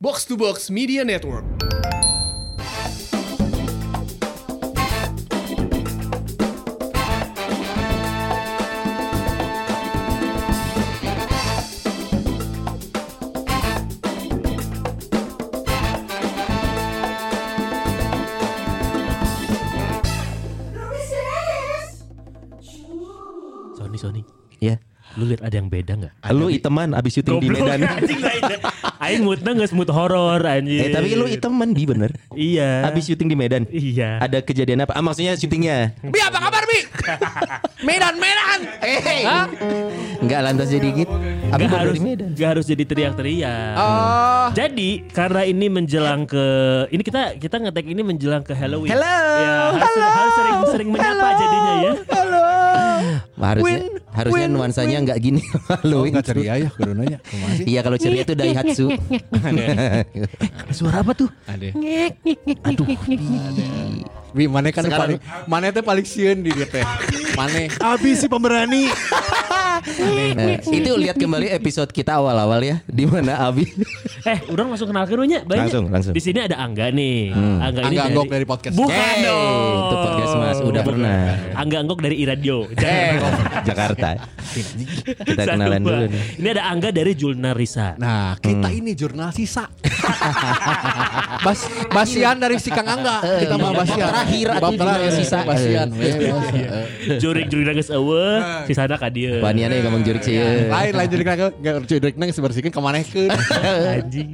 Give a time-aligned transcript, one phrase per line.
[0.00, 1.42] Box to Box Media Network.
[23.74, 24.22] Sony Sony
[24.62, 24.78] Ya.
[25.18, 27.82] lu lihat ada yang beda nggak Lu iteman abis syuting di Medan.
[29.08, 32.10] aing moodnya nggak mood horor anjing eh tapi lu iteman bi bener.
[32.32, 33.64] iya Abis syuting di Medan.
[33.68, 34.92] iya Ada kejadian apa?
[34.92, 35.96] Ah, maksudnya syutingnya.
[36.00, 36.80] Bi apa kabar Bi?
[37.82, 38.60] Medan Medan.
[38.78, 39.24] Eh,
[40.20, 41.14] enggak lantas jadi gitu.
[41.48, 42.28] Abi Gak harus di Medan.
[42.30, 44.46] gak harus jadi teriak-teriak Oh.
[44.52, 46.44] jadi karena ini menjelang ke
[46.90, 49.16] ini kita kita ngetek ini menjelang ke Halloween Hello.
[49.40, 52.42] ya, harus, harus sering sering menyapa jadinya ya Halo.
[53.38, 53.78] Harusnya
[54.10, 55.38] harusnya win, nuansanya enggak gini.
[55.70, 56.02] Halo.
[56.02, 56.68] Enggak ceria ya
[57.54, 57.64] sih?
[57.70, 58.86] Iya kalau ceria itu Daihatsu.
[60.74, 61.72] Suara apa tuh Ade.
[62.66, 62.86] Aduh.
[64.36, 65.18] Wi mana kan paling
[65.48, 66.84] mana teh paling sieun di dia teh.
[67.34, 67.72] Mane.
[67.80, 68.92] Abis si pemberani.
[69.78, 73.64] Nah, itu lihat kembali episode kita awal-awal ya, di mana Abi.
[74.28, 76.12] eh udah langsung kenal kerunya banyak Langsung, langsung.
[76.12, 78.74] di sini ada Angga nih Angga ini Angga dari, Anggok dari podcast.
[78.74, 81.18] bukan Hey, dong itu podcast Mas, udah pernah.
[81.54, 83.14] Angga Anggok dari iradio Eh,
[83.68, 84.08] Jakarta.
[85.22, 86.22] Kita kenalan dulu nih.
[86.36, 87.94] Ini ada Angga dari Julna Risa.
[87.96, 89.70] Nah, kita ini jurnal sisa.
[91.44, 93.22] Bas Basian dari si Kang Angga.
[93.22, 94.08] Kita mah Bab Basian.
[94.08, 95.38] terakhir atuh jurnal sisa.
[95.42, 95.88] Basian.
[95.88, 96.46] bos.
[97.18, 98.26] Jurik jurik nangis awe,
[98.64, 99.38] si sana ka dieu.
[99.68, 100.34] Baniannya ngomong jurik sih.
[100.40, 100.48] ya.
[100.72, 103.28] Lain lain jadi kena enggak jurik nang sebersihkeun ka manehkeun.
[104.00, 104.28] Anjing.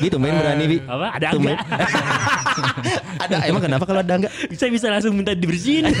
[0.00, 0.78] Gitu main berani bi.
[0.80, 1.06] Apa?
[1.20, 1.26] Ada.
[1.36, 1.54] Angga.
[3.20, 4.32] ada emang kenapa kalau ada enggak?
[4.48, 5.92] Bisa bisa langsung minta dibersihin.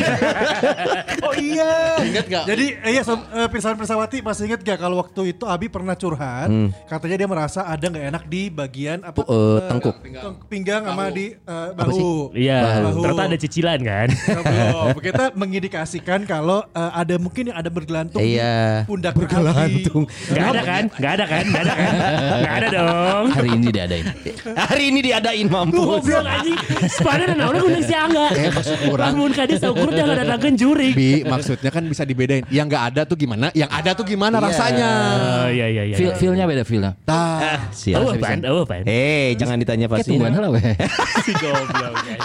[1.20, 2.00] Oh iya.
[2.00, 2.44] Ingat enggak?
[2.48, 6.48] Jadi eh, iya eh, Pirsawan Pirsawati masih ingat gak kalau waktu itu Abi pernah curhat
[6.88, 9.94] katanya dia merasa ada nggak enak di bagian apa eh, tengkuk.
[10.00, 11.36] teng- pinggang sama di
[11.76, 12.32] bahu.
[12.32, 13.02] Iya, Bahu.
[13.04, 14.08] ternyata ada cicilan kan.
[14.08, 14.96] Belum.
[15.02, 18.54] Kita mengindikasikan kalau ada mungkin yang ada bergelantung Iya.
[18.54, 20.02] di pundak bergelantung.
[20.30, 20.84] Gak ada kan?
[20.94, 21.44] Gak ada kan?
[21.44, 21.92] Gak ada kan?
[22.40, 23.24] Gak ada dong.
[23.34, 24.06] Hari ini diadain.
[24.54, 25.82] Hari ini diadain Lu mampus.
[26.06, 26.58] goblok anjing.
[26.86, 28.26] Sepada dan orang undang si Angga.
[28.30, 29.06] Eh, maksud kurang.
[29.10, 30.92] Lamun kades ukur dia nggak datangkan jurik.
[30.94, 32.46] Bi, maksudnya kan bisa dibedain.
[32.48, 33.46] Yang enggak ada tuh gimana?
[33.52, 34.46] Yang ada tuh gimana Iya.
[34.46, 34.90] rasanya?
[35.10, 35.96] Oh iya iya iya.
[35.98, 36.92] Feel feelnya beda feelnya.
[37.02, 37.58] Tah.
[37.74, 37.98] Siap.
[37.98, 38.38] Oh apaan?
[38.46, 38.86] Oh apaan?
[38.86, 40.14] Eh, jangan ditanya pasti.
[40.14, 40.62] tungguan lah weh.
[41.26, 41.92] Si goblok.
[41.92, 42.20] anjing.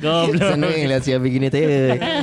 [0.00, 0.48] Goblok.
[0.54, 1.64] Seneng ngeliat siapa begini teh.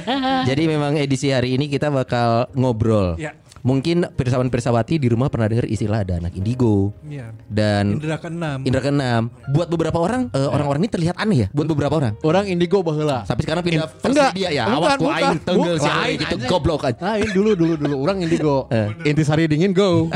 [0.50, 3.18] Jadi memang edisi hari ini kita bakal ngobrol.
[3.18, 3.34] Ya.
[3.62, 7.30] Mungkin pirsawan pirsawati di rumah pernah dengar istilah ada anak indigo Iya.
[7.46, 8.60] dan Indra keenam.
[8.62, 9.22] indra keenam.
[9.48, 11.48] Buat beberapa orang, eh, orang-orang ini terlihat aneh ya.
[11.52, 12.14] Buat beberapa orang.
[12.20, 13.22] Orang indigo baheula.
[13.24, 14.32] Tapi sekarang pindah In- enggak.
[14.34, 14.64] dia ya.
[14.68, 16.98] Awas ku aing tenggel si Lain, gitu goblok aja.
[17.00, 18.66] Lain dulu dulu dulu orang indigo.
[19.10, 20.10] Intisari dingin go.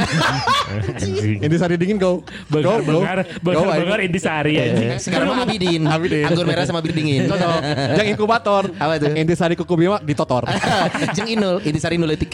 [1.45, 2.25] Intisari dingin go.
[2.47, 2.99] Bengar, go, go.
[2.99, 3.81] bengar, Go, bengar, aing.
[3.85, 4.89] bengar intisari anjing.
[4.97, 5.83] Sekarang mah Abidin.
[5.85, 7.27] Anggur merah sama bir dingin.
[7.27, 7.61] Cocok.
[7.95, 8.63] Yang inkubator.
[8.73, 9.13] Apa tuh?
[9.13, 10.49] Intisari kuku bima ditotor.
[11.13, 12.33] Jeng Inul, intisari nuletik.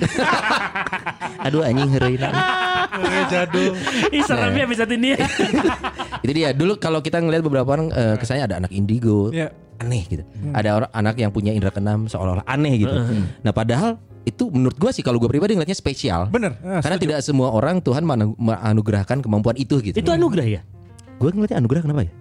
[1.45, 1.89] Aduh anjing.
[1.95, 3.73] Eh, jadul.
[4.16, 5.16] Ih seremnya bisa ini.
[6.23, 6.51] Itu dia.
[6.51, 9.50] Dulu kalau kita ngelihat beberapa orang eh, kesannya ada anak indigo, Iya.
[9.79, 10.23] aneh gitu.
[10.51, 12.94] Ada orang anak yang punya indera keenam seolah-olah aneh gitu.
[13.41, 16.29] Nah, padahal itu menurut gua sih kalau gua pribadi ngeliatnya spesial.
[16.29, 16.53] Bener.
[16.61, 17.06] Ah, Karena setuju.
[17.09, 18.06] tidak semua orang Tuhan
[18.38, 19.97] menganugerahkan kemampuan itu gitu.
[19.97, 20.61] Itu anugerah ya?
[21.17, 22.11] Gue ngeliatnya anugerah kenapa ya?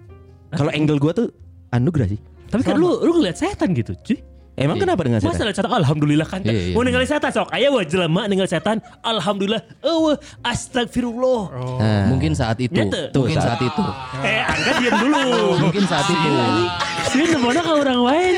[0.57, 1.27] Kalau angle gua tuh
[1.69, 2.19] anugerah sih.
[2.49, 4.17] Tapi kan lu lu ngeliat setan gitu, cuy.
[4.61, 5.41] Emang kenapa dengan setan?
[5.41, 6.41] lihat setan alhamdulillah kan.
[6.45, 6.75] Iya, iya.
[6.77, 9.61] Mau ninggalin setan sok aya wah jelema ninggal setan alhamdulillah.
[9.81, 11.41] Eueuh astagfirullah.
[11.79, 12.73] Nah, Mungkin saat itu.
[12.73, 13.09] Nyata.
[13.11, 13.83] Mungkin Tuh, saat itu.
[14.21, 15.21] Eh, angkat diam dulu.
[15.67, 16.29] Mungkin saat itu.
[17.11, 18.33] Sih nemona ka orang lain.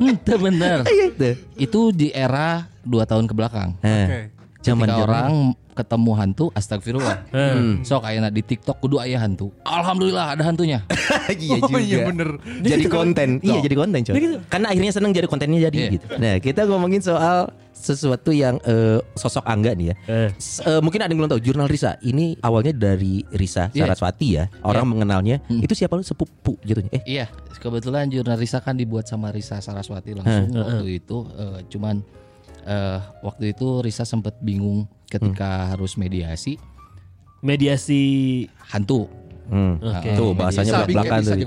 [0.00, 0.78] Ente bener.
[0.86, 1.30] gitu.
[1.58, 3.76] Itu di era dua tahun ke belakang.
[3.80, 4.32] Oke.
[4.64, 5.32] zaman Ketika orang
[5.76, 7.28] ketemu hantu, astagfirullah.
[7.28, 7.84] Hmm.
[7.84, 9.52] Sok kayaknya di TikTok kudu aya hantu.
[9.62, 10.80] Alhamdulillah ada hantunya.
[11.36, 11.78] iya Oh juga.
[11.78, 12.40] iya bener.
[12.58, 13.28] Jadi konten.
[13.38, 14.14] Iya jadi konten coy.
[14.16, 14.36] Gitu.
[14.48, 15.88] Karena akhirnya seneng jadi kontennya jadi Iya.
[15.92, 16.06] gitu.
[16.16, 19.94] Nah kita ngomongin soal sesuatu yang eh, sosok Angga nih ya.
[20.08, 20.28] Eh.
[20.64, 22.00] Eh, mungkin ada yang belum tahu jurnal Risa.
[22.00, 23.84] Ini awalnya dari Risa Iya.
[23.84, 24.48] Saraswati ya.
[24.62, 26.88] Orang mengenalnya itu siapa lu sepupu jatuhnya.
[26.90, 31.28] Eh Iya, kebetulan jurnal Risa kan dibuat sama Risa Saraswati langsung waktu itu.
[31.36, 32.00] eh, cuman
[32.66, 36.58] eh, waktu itu Risa sempat bingung ketika harus mediasi
[37.40, 38.02] Mediasi
[38.72, 39.06] hantu.
[39.46, 39.78] hmm.
[39.78, 40.10] Oke.
[40.18, 41.38] tuh bahasanya belak belakan tuh.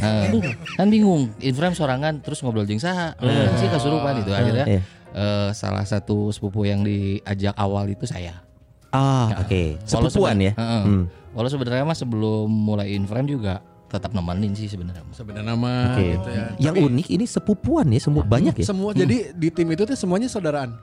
[0.00, 0.26] Eh,
[0.74, 3.12] kan bingung, Inframe sorangan terus ngobrol jeung saha.
[3.20, 4.80] Eh, sih kasurupan itu akhirnya Iya.
[5.12, 8.40] eh, salah satu sepupu yang diajak awal itu saya.
[8.88, 9.76] Ah oke.
[9.84, 10.52] Walau Sepupuan ya.
[10.56, 10.82] Heeh.
[10.86, 11.04] Hmm.
[11.34, 13.60] Walau sebenarnya mah sebelum mulai Inframe juga
[13.94, 15.06] tetap nemenin sih sebenarnya.
[15.14, 16.18] Sebenarnya nama Oke.
[16.18, 16.44] gitu ya.
[16.58, 18.66] Yang unik ini sepupuan ya semua banyak ya.
[18.66, 20.74] Semua jadi di tim itu tuh semuanya saudaraan.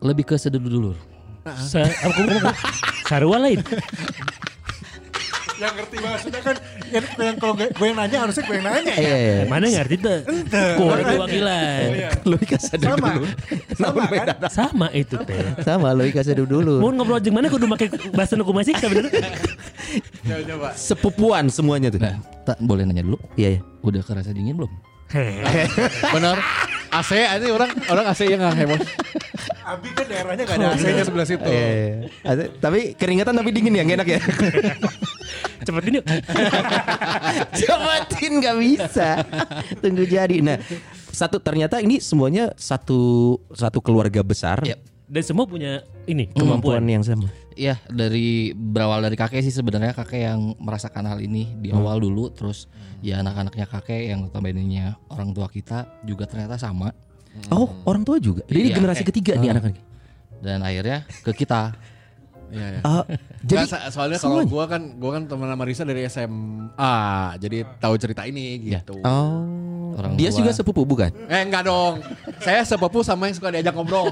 [0.00, 0.96] Lebih ke sedulur-dulur.
[1.44, 2.56] Apa kamu ngomong?
[3.08, 3.60] Sarua lain.
[5.54, 6.56] Yang ngerti maksudnya kan
[6.90, 8.94] yang, yang kalau gue, gue yang nanya harusnya gue yang nanya.
[8.94, 9.36] Iya, iya.
[9.46, 10.18] Mana ngerti tuh?
[10.78, 11.88] Korek wakilan.
[12.26, 13.08] Lohi kasadu Sama.
[13.14, 13.26] dulu.
[13.74, 14.26] Sama kan?
[14.50, 15.38] Sama itu teh.
[15.62, 16.82] Sama Lohi kasadu dulu.
[16.82, 19.30] Mau ngobrol jeung mana kudu make bahasa nuku masih sebenarnya.
[20.74, 22.02] Sepupuan semuanya tuh.
[22.02, 23.18] Nah, tak boleh nanya dulu.
[23.38, 23.60] Iya, iya.
[23.82, 24.72] Udah kerasa dingin belum?
[26.14, 26.38] Benar.
[26.94, 28.80] AC ini orang orang AC yang nggak heboh.
[29.64, 31.48] Abi kan daerahnya gak ada AC-nya sebelah situ.
[31.48, 31.94] Iya, iya.
[32.20, 34.20] Ada- Tapi keringatan tapi dingin ya, gak enak ya.
[35.66, 36.04] Cepetin yuk.
[37.58, 39.08] Cepetin gak bisa.
[39.80, 40.36] Tunggu jadi.
[40.40, 40.58] Nah,
[41.08, 43.00] satu ternyata ini semuanya satu
[43.50, 44.60] satu keluarga besar.
[44.62, 44.80] Yap.
[45.04, 46.84] Dan semua punya ini Kemampuan kemampuan.
[46.88, 47.28] yang sama.
[47.54, 52.26] Iya dari berawal dari kakek sih sebenarnya kakek yang merasakan hal ini di awal dulu
[52.34, 52.66] terus
[52.98, 54.66] ya anak-anaknya kakek yang notabene
[55.06, 56.90] orang tua kita juga ternyata sama
[57.50, 58.42] Oh, orang tua juga.
[58.46, 58.76] Jadi Iya.
[58.78, 59.78] generasi ketiga nih anak-anak.
[60.44, 61.72] dan akhirnya ke kita
[62.54, 62.80] Iya, iya.
[62.86, 63.02] Ah,
[63.42, 66.94] Jadi jadi soalnya kalau gua kan gua kan teman sama Risa dari SMA.
[67.42, 69.00] Jadi tahu cerita ini gitu.
[69.02, 69.42] Oh,
[69.94, 70.38] Orang dia tua.
[70.42, 71.10] juga sepupu bukan?
[71.30, 72.02] Eh enggak dong.
[72.42, 74.10] Saya sepupu sama yang suka diajak ngobrol.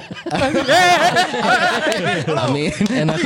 [2.39, 2.71] Amin.
[2.87, 3.19] enak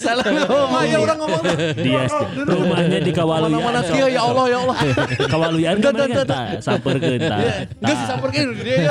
[0.00, 0.88] Salah ngomong.
[0.88, 1.42] ya orang ngomong.
[1.76, 2.02] Dia
[2.48, 3.60] rumahnya di Kawaluyan.
[3.60, 4.76] Mana-mana kia ya Allah ya Allah.
[5.28, 7.38] Kawaluyan kan mereka tak samperkeun tah.
[7.68, 8.88] Enggak sih samperin dia.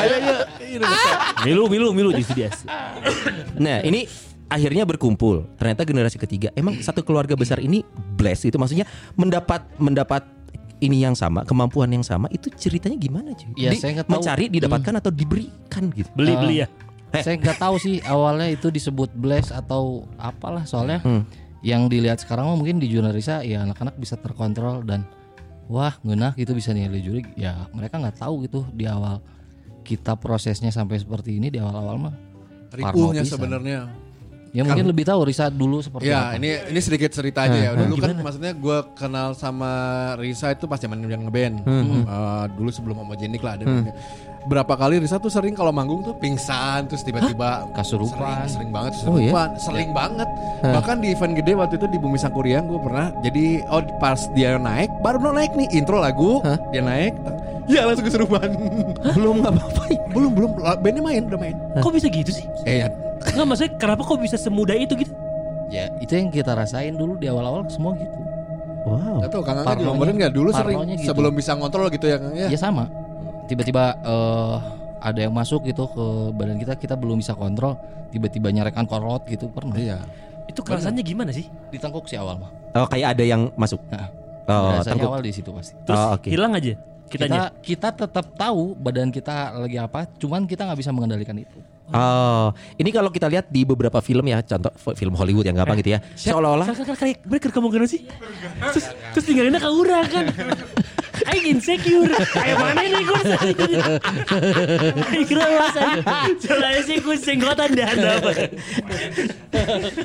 [0.00, 0.36] Ayo ya.
[1.44, 2.48] Milu milu milu di dia.
[3.60, 4.08] Nah, ini
[4.46, 5.46] akhirnya berkumpul.
[5.56, 6.48] Ternyata generasi ketiga.
[6.52, 7.80] Emang satu keluarga besar ini
[8.14, 10.22] bless itu maksudnya mendapat mendapat
[10.78, 13.54] ini yang sama, kemampuan yang sama itu ceritanya gimana cuy?
[13.56, 14.20] Ya, saya nggak tahu.
[14.20, 16.10] mencari, didapatkan atau diberikan gitu.
[16.12, 16.68] Beli beli ya.
[17.14, 21.22] saya nggak tahu sih awalnya itu disebut bless atau apalah soalnya Hmm.
[21.62, 25.06] yang dilihat sekarang mah mungkin di jurnalisa ya anak-anak bisa terkontrol dan
[25.70, 29.22] wah ngenah gitu bisa nilai juri ya mereka nggak tahu gitu di awal
[29.86, 32.14] kita prosesnya sampai seperti ini di awal-awal mah
[32.74, 33.38] Ripuhnya pisan.
[33.38, 33.86] sebenarnya.
[34.54, 37.70] Ya mungkin lebih tahu Risa dulu seperti Ya, apa ini ini sedikit cerita aja ya.
[37.74, 39.72] Dulu kan maksudnya gue kenal sama
[40.14, 41.66] Risa itu pas zaman yang ngeband.
[41.66, 43.94] Eh, dulu sebelum homogenik lah ada namanya.
[44.44, 48.44] Berapa kali Risa tuh sering kalau manggung tuh pingsan terus tiba-tiba Kasurupan.
[48.46, 49.32] Sering, sering banget Oh, iya?
[49.32, 50.28] kesurupan, sering banget.
[50.62, 53.10] Bahkan di event gede waktu itu di Bumi Sangkuriang gue pernah.
[53.26, 56.38] Jadi oh pas dia naik, baru mau naik nih intro lagu,
[56.70, 57.16] dia naik.
[57.64, 58.52] Ya langsung kesurupan.
[59.16, 59.82] Belum nggak apa-apa.
[60.14, 61.56] belum belum bandnya main udah main.
[61.80, 62.44] Kok bisa gitu sih?
[62.68, 62.88] Eh ya
[63.26, 65.12] Enggak maksudnya kenapa kok bisa semudah itu gitu?
[65.66, 68.14] ya itu yang kita rasain dulu di awal-awal semua gitu
[68.84, 69.16] Wow.
[69.18, 71.08] Gak tau Kang Angga Parnonya- ngomongin gak dulu sering gitu.
[71.08, 72.46] sebelum bisa ngontrol gitu ya Kang ya.
[72.46, 72.84] ya sama
[73.44, 74.54] tiba-tiba eh,
[75.00, 79.48] ada yang masuk gitu ke badan kita kita belum bisa kontrol tiba-tiba nyarekan korot gitu
[79.48, 80.04] pernah Iya.
[80.44, 81.48] Itu kerasannya gimana sih?
[81.70, 83.80] ditengkuk sih awal mah Oh, kayak ada yang masuk.
[83.88, 84.12] Nah,
[84.44, 85.08] Oh, rasanya tengkuk.
[85.08, 86.28] awal di situ pasti Terus Oh, oke.
[86.28, 86.76] hilang aja
[87.06, 87.42] kita kitanya.
[87.58, 91.56] kita tetap tahu badan kita lagi apa cuman kita nggak bisa mengendalikan itu
[91.92, 92.48] Oh,
[92.80, 96.00] ini kalau kita lihat di beberapa film ya, contoh film Hollywood yang gampang gitu ya.
[96.16, 98.08] Seolah-olah kayak mereka kemungkinan sih.
[98.72, 100.24] Terus terus tinggalinnya ke urang kan.
[101.30, 102.10] Aing insecure.
[102.10, 103.20] Kayak mana nih gue
[105.14, 105.76] Aing kira mas
[106.42, 108.30] Soalnya sih gue senggotan dan apa.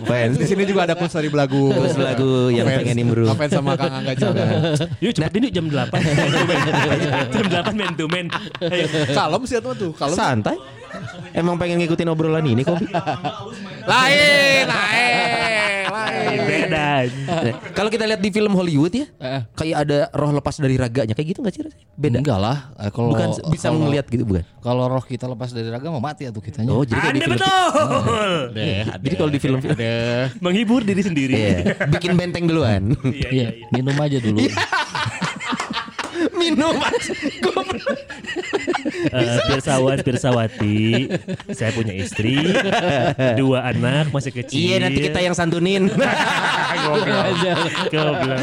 [0.05, 1.73] fans Di sini juga ada kus dari belagu.
[1.73, 3.25] Kus lagu yang pengen nimbrung.
[3.33, 4.43] Ngefans sama Kang Angga juga.
[5.01, 5.97] Yuk cepetin yuk jam 8
[7.35, 8.05] Jam 8 man to
[8.69, 8.85] Ayo.
[9.09, 9.91] Kalem sih tuh tuh.
[9.97, 10.15] Kalem.
[10.15, 10.57] santai.
[11.31, 12.77] Emang pengen ngikutin obrolan ini kok.
[13.81, 16.39] Lain, lain, lain.
[16.41, 19.05] Beda Nah, kalau kita lihat di film Hollywood ya,
[19.53, 21.63] kayak ada roh lepas dari raganya kayak gitu nggak sih?
[21.95, 22.19] Beda.
[22.19, 22.57] enggak lah
[22.89, 24.43] kalau Bukan bisa kalau- ngelihat gitu bukan?
[24.59, 27.25] kalau roh kita lepas dari raga mau mati atau kitanya Oh, jadi kayak di Anda
[27.25, 28.39] film betul
[28.99, 29.75] Jadi kalau di film-film
[30.39, 32.91] Menghibur diri sendiri Iya, bikin benteng duluan.
[33.01, 34.39] Iya iya Iya, minum aja dulu
[36.39, 36.75] Minum.
[37.43, 37.61] Gua
[39.09, 41.07] Eh, Pirsawat Pirsawati
[41.51, 42.39] Saya punya istri
[43.35, 45.87] Dua anak masih kecil Iya nanti kita yang santunin.
[47.89, 48.39] Goblok.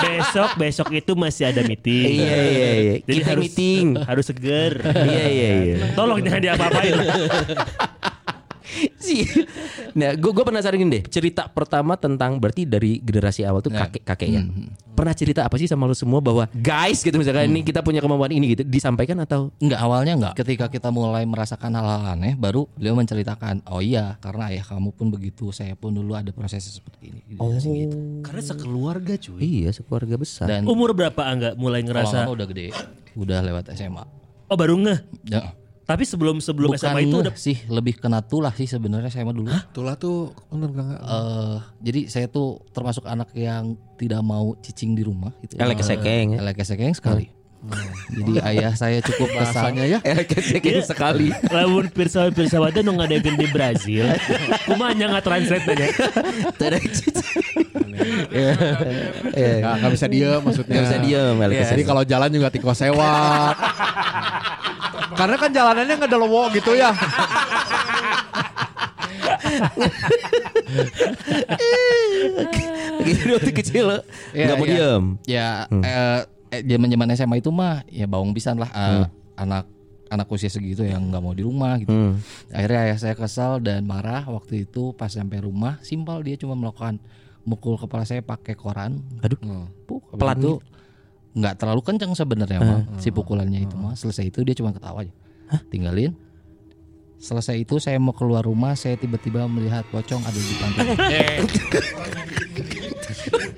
[0.00, 2.18] Besok besok itu masih ada meeting.
[2.18, 2.94] Iya, iya, iya.
[3.04, 3.84] Jadi Kita harus meeting.
[4.00, 4.72] harus seger.
[4.80, 5.76] Iya iya iya.
[5.92, 6.94] Tolong jangan diapa-apain.
[9.00, 9.26] Sih.
[9.96, 11.04] Nah, gue gue penasaran gini deh.
[11.10, 14.42] Cerita pertama tentang berarti dari generasi awal tuh kakek kakek ya.
[14.94, 18.36] Pernah cerita apa sih sama lu semua bahwa guys gitu misalkan ini kita punya kemampuan
[18.36, 20.34] ini gitu disampaikan atau Enggak awalnya enggak.
[20.36, 25.08] Ketika kita mulai merasakan hal-hal aneh, baru beliau menceritakan, oh iya karena ayah kamu pun
[25.08, 27.20] begitu, saya pun dulu ada proses seperti ini.
[27.32, 27.96] Dijelasin gitu.
[28.20, 29.40] Karena sekeluarga cuy.
[29.40, 30.46] Iya, sekeluarga besar.
[30.48, 32.16] Dan Umur berapa enggak mulai kalau ngerasa?
[32.24, 32.66] lama udah gede,
[33.16, 34.04] udah lewat SMA.
[34.50, 34.98] Oh baru ngeh.
[35.30, 35.54] Ya,
[35.90, 39.50] Tapi sebelum sebelum bukan SMA itu udah sih, lebih kena tulah sih sebenarnya SMA dulu.
[39.50, 41.02] Itulah tuh bener Kang Angga.
[41.02, 45.58] Eh, jadi saya tuh termasuk anak yang tidak mau cicing di rumah gitu.
[45.58, 46.46] Elek kesekeng ya.
[46.46, 47.26] Elek kesekeng sekali.
[48.14, 49.34] Jadi ayah saya cukup.
[49.34, 49.98] Bahasanya ya.
[50.06, 50.22] Eh,
[50.62, 51.34] kayaknya sekali.
[51.50, 54.06] Lamun pirsawan-pirsawatnya nu ngadakeun di Brazil.
[54.70, 55.86] Kumaha nya nge-translate tanya.
[59.34, 60.72] Eh, Nggak, nggak bisa diem maksudnya.
[60.72, 61.34] Nggak bisa diem.
[61.50, 63.56] Iya, Jadi kalau jalan juga tiko sewat.
[65.20, 66.96] Karena kan jalanannya nggak ada lowo gitu ya.
[73.04, 73.98] Gitu waktu kecil lo
[74.32, 74.72] Iya, nggak mau iya.
[74.72, 75.04] diem.
[75.28, 76.20] Ya eh,
[76.56, 79.04] eh, zaman-zaman SMA itu mah ya bawang pisan lah eh,
[79.36, 79.68] anak
[80.10, 81.92] anak usia segitu yang nggak mau di rumah gitu.
[81.92, 82.16] Hmm.
[82.50, 86.96] Akhirnya ayah saya kesal dan marah waktu itu pas sampai rumah simpel dia cuma melakukan
[87.44, 89.04] mukul kepala saya pakai koran.
[89.20, 89.68] Aduh.
[89.84, 90.52] Puk, Pelan itu
[91.30, 93.94] nggak terlalu kencang sebenarnya mah si pukulannya itu mah.
[93.94, 95.14] Selesai itu dia cuma ketawa aja.
[95.70, 96.14] Tinggalin.
[97.20, 100.86] Selesai itu saya mau keluar rumah, saya tiba-tiba melihat pocong ada di pantai.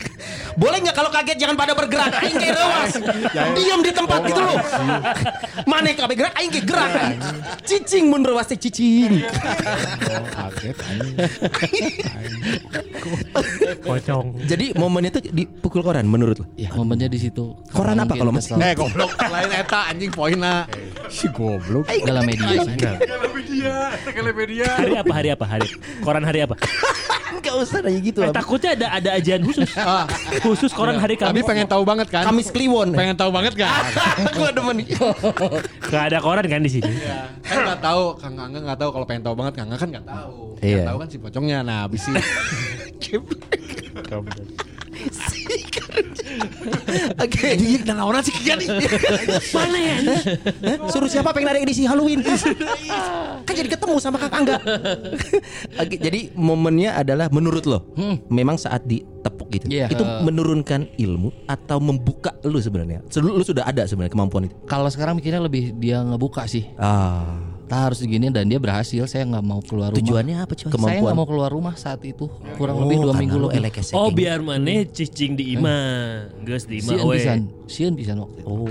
[0.56, 2.92] Boleh nggak kalau kaget jangan pada bergerak Aing kayak rewas
[3.56, 4.58] Diam di tempat gitu loh
[5.64, 6.90] Mana kabeh gerak Aing kayak gerak
[7.64, 9.22] Cicing mun rewas teh cicing
[10.32, 10.76] Kaget.
[13.82, 14.26] Pocong.
[14.46, 17.56] Jadi momen itu dipukul koran menurut lo ya momennya di situ.
[17.72, 18.58] Koran apa kalau kesel.
[18.62, 19.12] Eh goblok.
[19.18, 20.66] Lain eta anjing poinna.
[21.10, 21.86] Si goblok.
[22.06, 22.76] dalam media sih.
[22.78, 23.74] Telemedia,
[24.06, 24.66] telemedia.
[24.78, 25.68] Hari apa hari apa hari?
[26.02, 26.54] Koran hari apa?
[27.42, 29.66] Gak usah nanya gitu Eh, takutnya ada ada ajian khusus.
[30.42, 31.44] Khusus koran hari Tapi Kamis.
[31.46, 32.26] pengen tahu banget kan?
[32.26, 33.70] Kamis Kliwon Pengen tahu banget kan?
[34.36, 34.76] Gue demen.
[35.86, 36.90] Gak ada koran kan di sini.
[37.46, 38.18] kan nggak tahu.
[38.18, 38.90] Kang Angga nggak tahu.
[38.92, 40.34] Kalau pengen tahu banget Kang Angga kan nggak tahu.
[40.58, 40.74] Iya.
[40.76, 41.58] Nggak tahu kan si pocongnya.
[41.62, 42.14] Nah abis sih
[47.18, 47.48] Oke.
[47.82, 48.58] Dan orang sih kian.
[49.52, 49.96] Mana ya?
[50.88, 52.22] Suruh siapa pengen ada edisi Halloween?
[53.46, 54.56] Kan jadi ketemu sama Kak Angga.
[55.82, 57.78] Oke, Jadi momennya adalah menurut lo?
[58.30, 59.86] Memang saat ditepuk gitu Iya.
[59.86, 60.24] Itu Eh.
[60.24, 65.20] menurunkan ilmu Atau membuka lu sebenarnya Lu, lu sudah ada sebenarnya kemampuan itu Kalau sekarang
[65.20, 66.66] mikirnya lebih dia ngebuka sih.
[66.74, 67.36] Ah,
[67.72, 69.00] Tak harus begini dan dia berhasil.
[69.06, 69.96] Saya nggak mau keluar rumah.
[69.96, 70.68] Tujuannya apa coy?
[70.68, 72.28] Saya nggak mau keluar rumah saat itu.
[72.54, 73.56] Kurang lebih dua minggu lebih.
[73.56, 74.16] elek esek Oh ini.
[74.18, 75.72] biar mana cicing di ima,
[76.44, 77.16] geus di ima Sieun we.
[77.16, 78.46] pisan, sieun pisan waktu itu.
[78.46, 78.68] Oh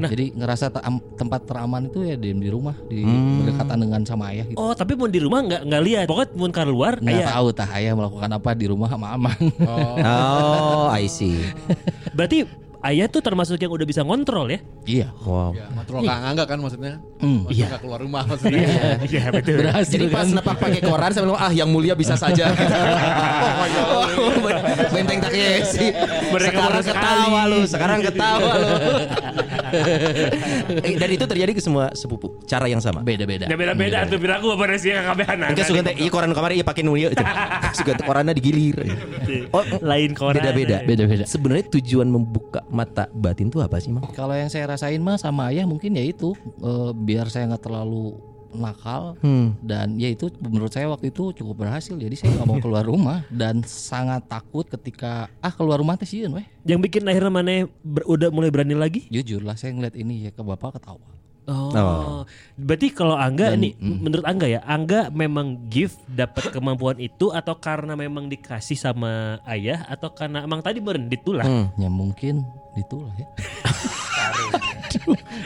[0.00, 0.08] Nah.
[0.08, 0.72] Jadi ngerasa
[1.14, 3.44] tempat teraman itu ya di, di rumah, di Hmm.
[3.44, 4.56] berdekatan dengan sama ayah gitu.
[4.56, 6.04] Oh tapi mau di rumah nggak nggak lihat.
[6.08, 7.28] Pokoknya mau keluar Nggak ayah.
[7.30, 9.38] tahu tah ayah melakukan apa di rumah sama aman.
[9.62, 11.38] Oh I see
[12.10, 12.42] Berarti
[12.80, 14.58] ayah tuh termasuk yang udah bisa ngontrol ya?
[14.88, 15.08] iya.
[15.20, 17.44] Wow ya, kontrol Kang Angga kan maksudnya Hmm.
[17.44, 19.60] Maksudnya nggak keluar rumah maksudnya Iya, iya betul.
[19.60, 20.40] Berhasil Jadi pas kan?
[20.40, 22.48] nepak pakai koran saya bilang ah yang mulia bisa saja.
[23.92, 24.08] oh,
[24.96, 25.32] benteng tak
[25.68, 25.92] sih.
[26.32, 28.68] Mereka sekarang ketawa lu, sekarang ketawa lu.
[31.00, 33.02] Dan itu terjadi ke semua sepupu, cara yang sama.
[33.02, 33.48] Beda-beda.
[33.48, 35.36] Ya beda-beda tuh bilang aku apa sih kabehan.
[35.50, 37.14] Enggak suka teh, iya koran kamar iya pakai itu.
[37.78, 38.76] Suka teh korannya digilir.
[39.54, 40.38] Oh, Lain koran.
[40.40, 40.82] beda-beda.
[40.84, 41.24] Beda-beda.
[41.24, 44.06] Sebenarnya tujuan membuka mata batin itu apa sih, Mang?
[44.12, 48.29] Kalau yang saya rasain mah sama ayah mungkin ya itu eh, biar saya nggak terlalu
[48.52, 49.54] nakal Hmm.
[49.60, 53.22] dan ya itu menurut saya waktu itu cukup berhasil jadi saya nggak mau keluar rumah
[53.28, 57.52] dan sangat takut ketika ah keluar rumah teh sieun weh Yang bikin akhirnya mana
[58.04, 59.06] udah mulai berani lagi?
[59.08, 61.00] jujur lah saya ngeliat ini ya ke bapak ketawa
[61.48, 61.72] Oh.
[61.72, 62.22] Oh.
[62.60, 67.56] Berarti kalau Angga Dan- nih menurut Angga ya, Angga memang gift dapat kemampuan itu atau
[67.56, 71.46] karena memang dikasih sama ayah atau karena emang tadi beren ditulah.
[71.46, 71.72] Hmm.
[71.80, 72.44] ya mungkin
[72.78, 73.26] itulah ya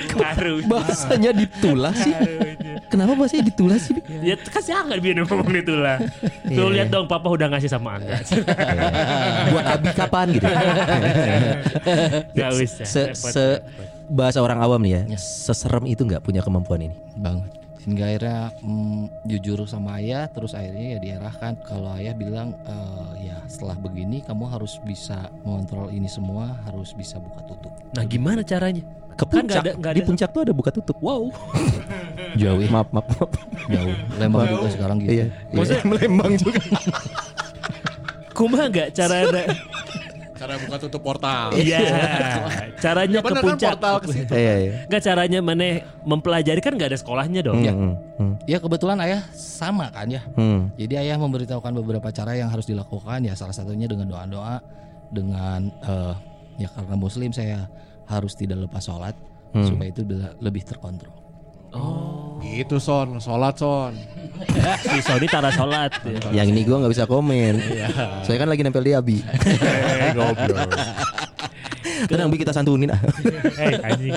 [0.08, 0.68] Karunya.
[0.68, 2.14] Bahasanya ditulah sih.
[2.88, 3.96] Kenapa bahasanya ditulah sih?
[4.24, 6.00] Ya kasih Angga biar ngomong ditulah.
[6.48, 8.24] Tuh lihat dong papa udah ngasih sama Angga.
[9.52, 10.46] Buat Abi kapan gitu?
[12.38, 13.12] Gak usah.
[13.12, 13.46] se.
[14.06, 16.96] Bahasa orang awam nih ya, seserem itu nggak punya kemampuan ini.
[17.16, 23.28] banget sehingga akhirnya mm, jujur sama ayah terus akhirnya ya diarahkan kalau ayah bilang "Eh,
[23.28, 28.40] ya setelah begini kamu harus bisa mengontrol ini semua harus bisa buka tutup Nah gimana
[28.40, 28.80] caranya?
[29.14, 30.96] Ke Kan puncak, nggak ada- nggak di ada- puncak tuh ada buka tutup.
[30.98, 31.28] Wow.
[32.40, 33.30] jauh ya maaf, maaf, maaf.
[33.68, 35.24] jauh Lembang juga sekarang gitu Iya.
[35.52, 36.60] Maksudnya melembang juga.
[38.32, 39.16] Kumaha nggak cara
[40.34, 41.80] cara buka tutup portal Iya.
[42.84, 43.70] Caranya ke bener kan puncak.
[43.78, 44.72] portal ke situ Iya, iya.
[44.90, 45.66] Nggak caranya mana
[46.04, 47.62] mempelajari kan nggak ada sekolahnya dong.
[47.64, 50.76] Hmm, hmm, hmm, ya kebetulan ayah sama kan ya hmm.
[50.76, 54.60] Jadi ayah memberitahukan beberapa cara yang harus dilakukan ya salah satunya dengan doa-doa
[55.14, 56.14] dengan eh,
[56.60, 57.66] ya karena muslim saya
[58.04, 59.16] harus tidak lepas sholat
[59.54, 60.02] supaya itu
[60.42, 61.23] lebih terkontrol.
[62.40, 63.92] Gitu son sholat son
[64.84, 65.94] Si Sony tara sholat.
[66.34, 67.54] Yang ini gua nggak bisa komen.
[68.26, 69.22] Saya kan lagi nempel di Abi.
[72.10, 72.90] Tenang bi kita santunin.
[72.90, 74.12] Eh anjing.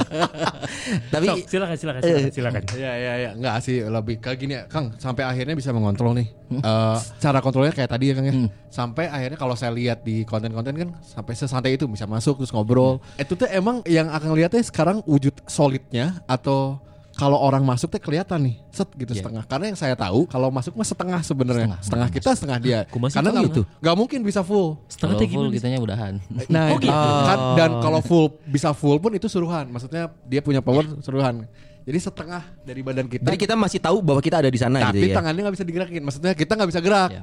[1.13, 2.31] Tapi Sok, silakan silakan silakan.
[2.33, 2.61] silakan.
[2.73, 6.27] Iya iya iya nggak sih lebih ke gini ya Kang sampai akhirnya bisa mengontrol nih
[6.47, 8.33] Eh, cara kontrolnya kayak tadi ya Kang ya
[8.71, 13.03] sampai akhirnya kalau saya lihat di konten-konten kan sampai sesantai itu bisa masuk terus ngobrol
[13.19, 16.79] itu tuh emang yang akan lihatnya sekarang wujud solidnya atau
[17.17, 20.77] kalau orang masuk teh kelihatan nih set gitu setengah karena yang saya tahu kalau masuk
[20.77, 23.61] mah setengah sebenarnya setengah, kita setengah dia Kumaha sih tahu tahu karena nggak gitu?
[23.81, 26.13] nggak mungkin bisa full Setengah Kalau full kitanya udahan.
[26.53, 26.85] Nah, Oh, itu.
[26.85, 27.11] gitu.
[27.25, 29.65] Kan, dan kalau full bisa full pun itu suruhan.
[29.67, 31.49] Maksudnya dia punya power suruhan.
[31.83, 33.25] Jadi setengah dari badan kita.
[33.25, 35.15] Jadi kita masih tahu bahwa kita ada di sana tapi gitu ya.
[35.17, 36.01] tangannya nggak bisa digerakin.
[36.05, 37.09] Maksudnya kita nggak bisa gerak.
[37.11, 37.21] Ya.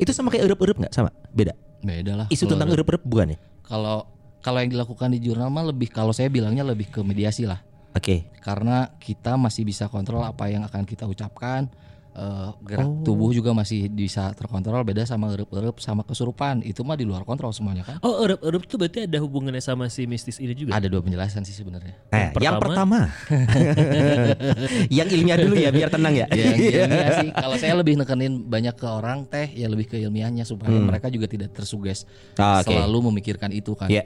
[0.00, 1.10] Itu sama kayak erup-erup nggak sama?
[1.30, 1.54] Beda.
[1.78, 2.26] Beda lah.
[2.26, 3.38] Isu tentang erup-erup bukan ya?
[3.62, 4.08] Kalau
[4.42, 7.62] kalau yang dilakukan di jurnal mah lebih kalau saya bilangnya lebih ke mediasi lah.
[7.92, 8.28] Oke.
[8.38, 11.68] Karena kita masih bisa kontrol apa yang akan kita ucapkan.
[12.12, 17.08] eh, gerak tubuh juga masih bisa terkontrol beda sama erup-erup sama kesurupan itu mah di
[17.08, 20.76] luar kontrol semuanya kan Oh, erup-erup tuh berarti ada hubungannya sama si mistis ini juga.
[20.76, 23.08] ada dua penjelasan sih sebenarnya Nah, Yang yang pertama,
[24.92, 26.26] yang ilmiah dulu ya biar tenang ya.
[26.28, 27.28] Ya, yang ilmiah sih.
[27.32, 31.24] Kalau saya lebih nekenin banyak ke orang teh ya lebih ke ilmiahnya supaya mereka juga
[31.26, 32.04] tidak tersuges
[32.36, 32.68] Ah, oke.
[32.68, 33.88] selalu memikirkan itu kan.
[33.88, 34.04] Iya.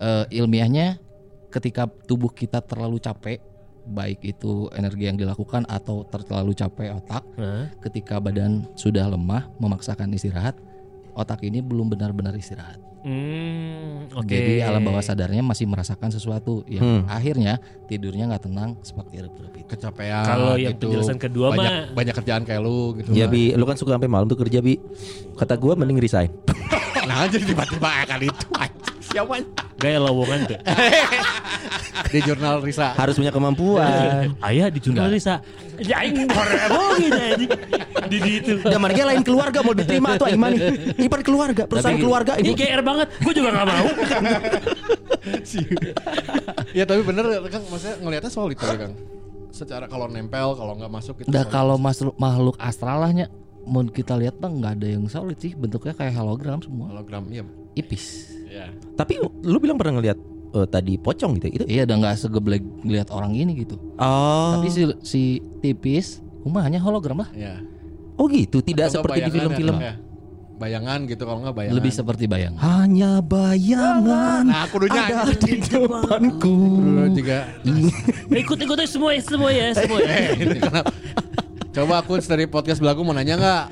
[0.00, 0.96] Eh, ilmiahnya
[1.54, 3.38] ketika tubuh kita terlalu capek
[3.84, 7.68] baik itu energi yang dilakukan atau ter- terlalu capek otak Hah?
[7.80, 10.56] ketika badan sudah lemah memaksakan istirahat
[11.12, 14.24] otak ini belum benar-benar istirahat Hmm, oke.
[14.24, 19.68] jadi alam bawah sadarnya masih merasakan sesuatu yang akhirnya tidurnya nggak tenang seperti erup-erup itu
[19.68, 20.24] Kecapean.
[20.24, 20.88] Kalau yang gitu.
[20.88, 23.12] penjelasan kedua banyak, mah- banyak kerjaan kayak lu gitu.
[23.12, 24.80] Ya bi, lu kan suka sampai malam tuh kerja bi.
[25.36, 26.32] Kata gua mending resign.
[27.04, 28.46] Nah jadi tiba-tiba akan itu.
[29.14, 29.38] Siapa?
[29.78, 30.58] Gaya lowongan tuh.
[32.14, 32.98] Di jurnal Risa.
[32.98, 34.34] Harus punya kemampuan.
[34.46, 35.38] Ayah di jurnal Risa.
[35.78, 37.50] Ya aing gitu anjing.
[38.10, 38.52] Di di itu.
[38.62, 40.98] Dan mana lain keluarga mau diterima atau gimana nih?
[41.06, 42.58] Ipan keluarga, perusahaan Tapi- keluarga Ini ini.
[42.58, 43.08] GR banget.
[43.22, 43.86] Gue juga gak mau.
[46.78, 48.94] ya tapi bener Kang maksudnya ngelihatnya solid tadi Kang.
[49.54, 51.30] Secara kalau nempel kalau nggak masuk itu.
[51.30, 51.54] Nah solid.
[51.54, 53.30] kalau makhluk makhluk astral lahnya
[53.64, 57.44] mau kita lihat bang nggak ada yang solid sih bentuknya kayak hologram semua hologram iya.
[57.72, 58.66] ipis Iya.
[58.94, 60.18] Tapi lu bilang pernah ngeliat
[60.54, 61.46] eh, tadi pocong gitu.
[61.52, 64.54] Itu iya udah nggak segeblek lihat orang ini gitu Oh.
[64.54, 65.22] tapi si, si
[65.58, 66.22] tipis
[66.54, 67.58] hanya hologram lah Iya.
[68.14, 69.76] Oh gitu, tidak Atau seperti di bayangan film-film.
[69.82, 69.94] ya,
[70.54, 71.74] Bayangan gitu kalau nggak bayangan.
[71.74, 76.54] lebih seperti bayang Hanya bayangan Nah, kudunya ada di depanku.
[76.78, 77.38] Dulu juga.
[78.30, 80.14] Ikut ikut aja semua ya, semua ya, semua ya.
[80.14, 80.84] Eh?
[81.74, 83.64] Coba aku dari podcast belagu mau nanya nggak?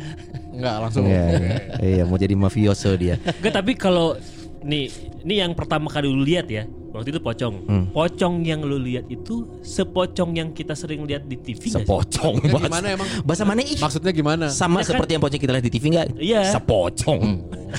[0.53, 1.07] Nggak langsung.
[1.07, 1.57] Iya, iya.
[1.81, 3.15] iya, mau jadi mafioso dia.
[3.39, 4.19] Enggak, tapi kalau
[4.63, 4.87] nih,
[5.23, 6.65] ini yang pertama kali lu lihat ya.
[6.93, 7.55] Waktu itu pocong.
[7.65, 7.85] Hmm.
[7.89, 11.89] Pocong yang lu lihat itu sepocong yang kita sering lihat di TV nggak sih?
[11.89, 13.09] Sepocong Ya, bahasa- gimana emang?
[13.25, 13.79] Bahasa mana ih?
[13.81, 14.45] Maksudnya gimana?
[14.49, 14.89] Sama Ya kan?
[14.93, 16.07] seperti yang pocong kita lihat di TV enggak?
[16.21, 16.43] Iya.
[16.53, 17.23] Sepocong.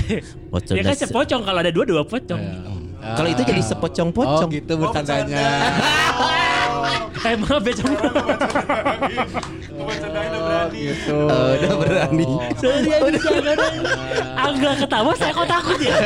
[0.53, 2.41] Pocong Ya kan sepocong kalau ada dua dua pocong.
[3.03, 4.49] Kalau itu jadi Oh sepocong-pocong.
[4.49, 5.45] gitu bercandanya.
[7.23, 7.95] Eh maaf ya cuma
[10.73, 11.17] gitu.
[11.31, 12.25] Udah berani.
[12.61, 13.57] Ya bisa kan.
[14.35, 15.97] Angga ketawa saya kok takut ya.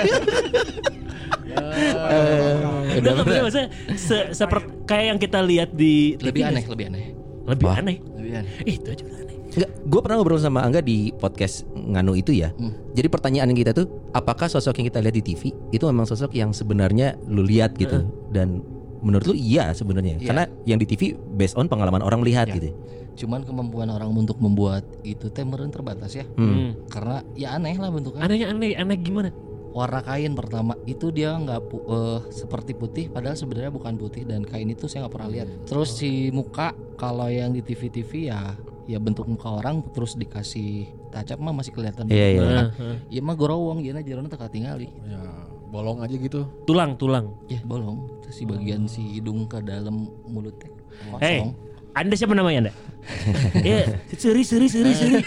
[3.02, 6.86] Udah nggak bisa maksudnya se seperti kayak yang kita lihat di lebih TV aneh lebih
[6.94, 7.06] aneh
[7.48, 7.98] lebih aneh.
[8.18, 9.36] lebih aneh Itu aja udah aneh.
[9.58, 12.54] Enggak, gue pernah ngobrol sama Angga di podcast Nganu itu ya.
[12.94, 16.54] Jadi pertanyaan kita tuh, apakah sosok yang kita lihat di TV itu memang sosok yang
[16.54, 18.06] sebenarnya lu lihat gitu?
[18.30, 18.62] Dan
[19.00, 20.28] menurut lu iya sebenarnya, Iya.
[20.28, 22.74] karena yang di TV based on pengalaman orang lihat gitu.
[23.18, 26.78] cuman kemampuan orang untuk membuat itu teh terbatas ya Hmm.
[26.86, 29.34] karena ya aneh lah bentuknya Anehnya aneh, aneh gimana?
[29.74, 34.42] warna kain pertama itu dia nggak pu- eh, seperti putih padahal sebenarnya bukan putih dan
[34.42, 38.54] kain itu saya nggak pernah lihat terus si muka kalau yang di TV TV ya
[38.86, 42.42] ya bentuk muka orang terus dikasih tacap mah masih kelihatan Iya, iya.
[42.42, 42.66] kan?
[42.74, 42.96] Heeh.
[43.12, 45.22] ya mah gorowong jadi jarona teka tinggali Ya,
[45.68, 46.48] bolong aja gitu.
[46.64, 47.36] Tulang, tulang.
[47.52, 50.72] ya bolong Terus si bagian si hidung ke dalam mulut teh
[51.20, 52.74] Hei, kosong anda siapa namanya anda?
[53.66, 55.18] ya, seri, seri, seri, seri,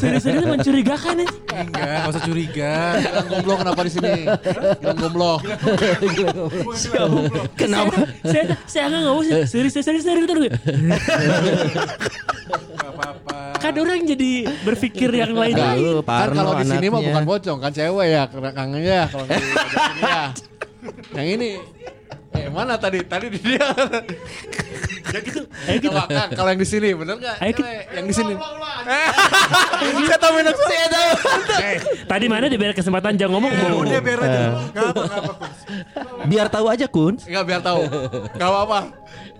[0.00, 1.36] seri, seri itu mencurigakan aja.
[1.60, 2.72] Enggak, gak usah curiga.
[2.98, 4.12] Gilang gomblo kenapa di sini?
[4.80, 5.32] Gilang gomblo.
[7.54, 7.94] Kenapa?
[8.24, 10.48] Saya, saya nggak ngomong sih, seri, seri, seri, seri, seri.
[13.58, 14.30] Kan orang jadi
[14.62, 16.02] berpikir yang lain lain.
[16.04, 19.34] Kan kalau di sini mah bukan pocong kan cewek ya, karena kangen ya kalau di
[19.36, 19.58] sini
[20.02, 20.24] ya.
[21.18, 21.50] Yang ini
[22.38, 23.02] Eh mana tadi?
[23.02, 23.66] Tadi di dia.
[25.08, 25.40] Ya gitu.
[25.64, 25.96] Ayo gitu.
[26.36, 27.36] Kalau yang di sini bener nggak?
[27.40, 27.64] Ayo, Kit.
[27.64, 28.34] Cewek yang di sini.
[30.04, 31.10] Saya tahu minum saya tahu.
[31.58, 33.80] Eh, tadi mana diberi kesempatan jangan ngomong ngomong.
[33.88, 34.40] Udah biar aja.
[34.70, 35.32] Gak apa, gak apa.
[35.34, 35.58] Kus.
[36.28, 37.14] Biar tahu aja kun.
[37.24, 37.82] Enggak biar tahu.
[38.36, 38.78] Enggak apa-apa.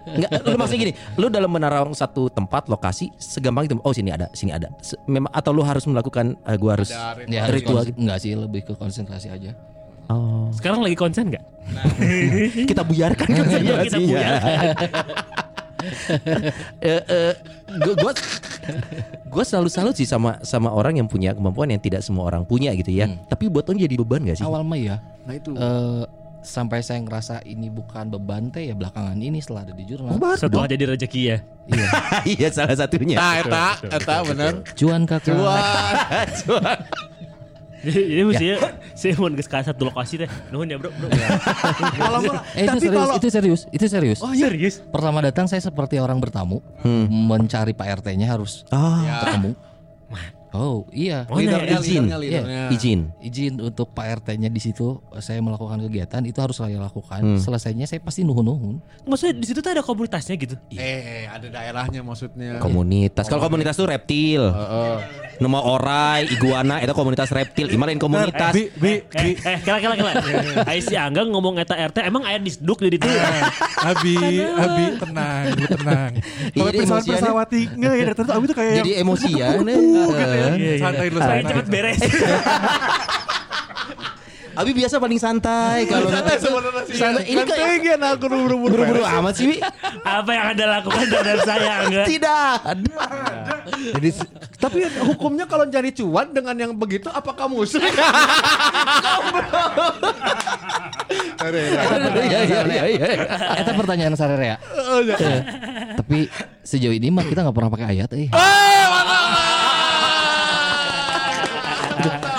[0.09, 3.77] Enggak, lu maksudnya gini, lu dalam menaruh satu tempat lokasi segampang itu.
[3.85, 4.73] Oh sini ada, sini ada.
[5.05, 7.85] Memang atau lu harus melakukan, eh, gua harus Ada ya harus ritual.
[7.85, 9.53] konsen- enggak sih lebih ke konsentrasi aja
[10.09, 10.49] Oh.
[10.57, 11.45] Sekarang lagi konsen nggak?
[12.65, 14.59] Kita buyarkan kan Iya, kita buyarkan.
[16.83, 17.33] Eh, eh,
[17.87, 18.13] gua gua
[19.31, 22.75] gua selalu salut sih sama sama orang yang punya kemampuan yang tidak semua orang punya
[22.75, 23.07] gitu ya.
[23.29, 24.47] Tapi buat Om jadi beban gak sih?
[24.49, 24.97] Awal mah ya.
[25.23, 25.55] Nah itu.
[25.55, 26.05] eh,
[26.39, 30.17] sampai saya ngerasa ini bukan beban teh ya belakangan ini setelah ada di jurnal.
[30.35, 31.39] Setelah jadi rezeki ya.
[31.69, 31.89] Iya.
[32.35, 33.17] Iya salah satunya.
[33.21, 34.53] Nah, eta, eta bener.
[34.73, 35.37] Cuan kakak.
[36.43, 36.79] Cuan.
[36.89, 37.18] Jadi
[37.85, 38.57] jadi mestinya
[38.93, 40.31] saya mau ke satu lokasi teh.
[40.49, 40.91] Nuhun ya bro.
[40.91, 41.09] bro.
[41.95, 44.19] Kalau mah- Eh itu tapi serius, kalau itu serius, itu serius.
[44.19, 44.83] Oh serius?
[44.85, 46.59] Pertama datang saya seperti orang bertamu,
[47.09, 49.55] mencari Pak RT-nya harus Ah, ketemu.
[50.57, 51.29] Oh iya.
[51.29, 52.05] Oh, Leadernya, iya, izin.
[52.09, 52.63] leadernya, leadernya.
[52.73, 53.01] izin.
[53.21, 57.37] Izin untuk Pak RT-nya di situ saya melakukan kegiatan itu harus saya lakukan.
[57.37, 58.81] Selesainya saya pasti nuhun-nuhun.
[59.05, 60.55] Maksudnya di situ tuh ada komunitasnya gitu.
[60.73, 62.61] Eh, ada daerahnya maksudnya.
[62.61, 63.29] Komunitas.
[63.29, 64.49] Kalau komunitas tuh reptil.
[65.39, 67.71] Nama orai, iguana itu komunitas reptil.
[67.71, 68.51] Imalain komunitas.
[68.51, 69.39] Bi, bi, bi.
[69.39, 70.13] Eh, eh, kela kela kela.
[70.67, 73.07] Ai si Angga ngomong eta RT emang aya disduk di ditu.
[73.79, 75.45] Abi, Abi tenang,
[75.79, 76.13] tenang.
[76.51, 79.55] Kalau pesawat pesawati nggak ya tuh Abi tuh kayak Jadi yang emosian.
[80.79, 81.51] santai dulu Saya santai.
[81.51, 82.01] cepet beres.
[84.59, 86.99] Abi biasa paling santai kalau Santai sebenarnya sih.
[86.99, 87.23] Santai.
[87.31, 88.75] Ini kayak Santai kan aku buru-buru.
[88.75, 89.57] buru-buru amat sih, Bi.
[90.03, 92.03] Apa yang Anda lakukan terhadap saya Angga?
[92.03, 92.55] Tidak.
[93.95, 94.09] Jadi
[94.59, 97.79] tapi hukumnya kalau jadi cuan dengan yang begitu apakah musuh?
[101.39, 103.07] Iya iya iya iya.
[103.63, 104.57] Itu pertanyaan Sarere ya.
[104.59, 105.41] Eh,
[105.95, 106.27] Tapi
[106.61, 108.29] sejauh ini mah kita nggak pernah pakai ayat eh.
[111.99, 112.35] Yeah.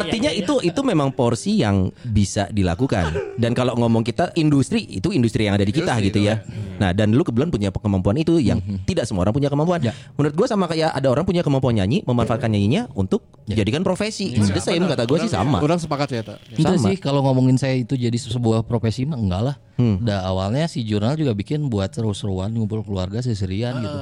[0.00, 0.46] artinya iya, iya.
[0.46, 3.38] itu itu memang porsi yang bisa dilakukan.
[3.38, 6.42] Dan kalau ngomong kita industri itu industri yang ada di kita gitu ya.
[6.78, 9.80] Nah, dan lu kebetulan punya kemampuan itu yang tidak semua orang punya kemampuan.
[10.18, 14.34] Menurut gua sama kayak ada orang punya kemampuan nyanyi, memanfaatkan nyanyinya untuk jadikan profesi.
[14.34, 15.60] It's the same kata gua sih sama.
[15.60, 16.38] Orang sepakat ya, tak?
[16.52, 16.90] Itu Sama.
[16.90, 19.56] sih kalau ngomongin saya itu jadi sebuah profesi mah enggak lah.
[19.78, 23.98] Dah awalnya si jurnal juga bikin buat seru-seruan ngumpul keluarga seserian gitu.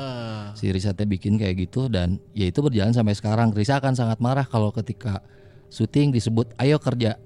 [0.53, 3.57] Si risetnya bikin kayak gitu dan ya itu berjalan sampai sekarang.
[3.57, 5.25] Risa akan sangat marah kalau ketika
[5.73, 7.17] syuting disebut ayo kerja.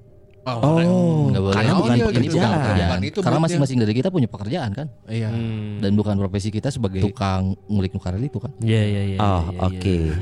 [0.46, 0.78] Oh,
[1.26, 1.54] Nggak boleh.
[1.58, 2.38] karena Oh, bukan iya, ini gitu.
[2.38, 2.98] bukan pekerjaan.
[3.02, 4.86] itu Karena masing-masing dari kita punya pekerjaan kan.
[5.10, 5.26] Iya.
[5.82, 8.54] Dan bukan profesi kita sebagai tukang ngulik nukarel itu kan.
[8.62, 9.18] Iya iya iya.
[9.18, 9.96] Oh, iya, iya, oke.
[9.98, 10.14] iya.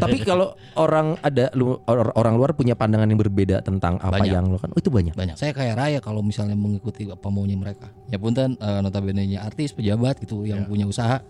[0.08, 4.32] Tapi kalau orang ada lu- or- orang luar punya pandangan yang berbeda tentang apa Banyak.
[4.32, 5.12] yang lo kan, oh, itu banyak.
[5.12, 9.44] banyak saya kayak raya kalau misalnya mengikuti apa maunya mereka ya punten uh, notabene nya
[9.44, 11.20] artis pejabat gitu yang punya usaha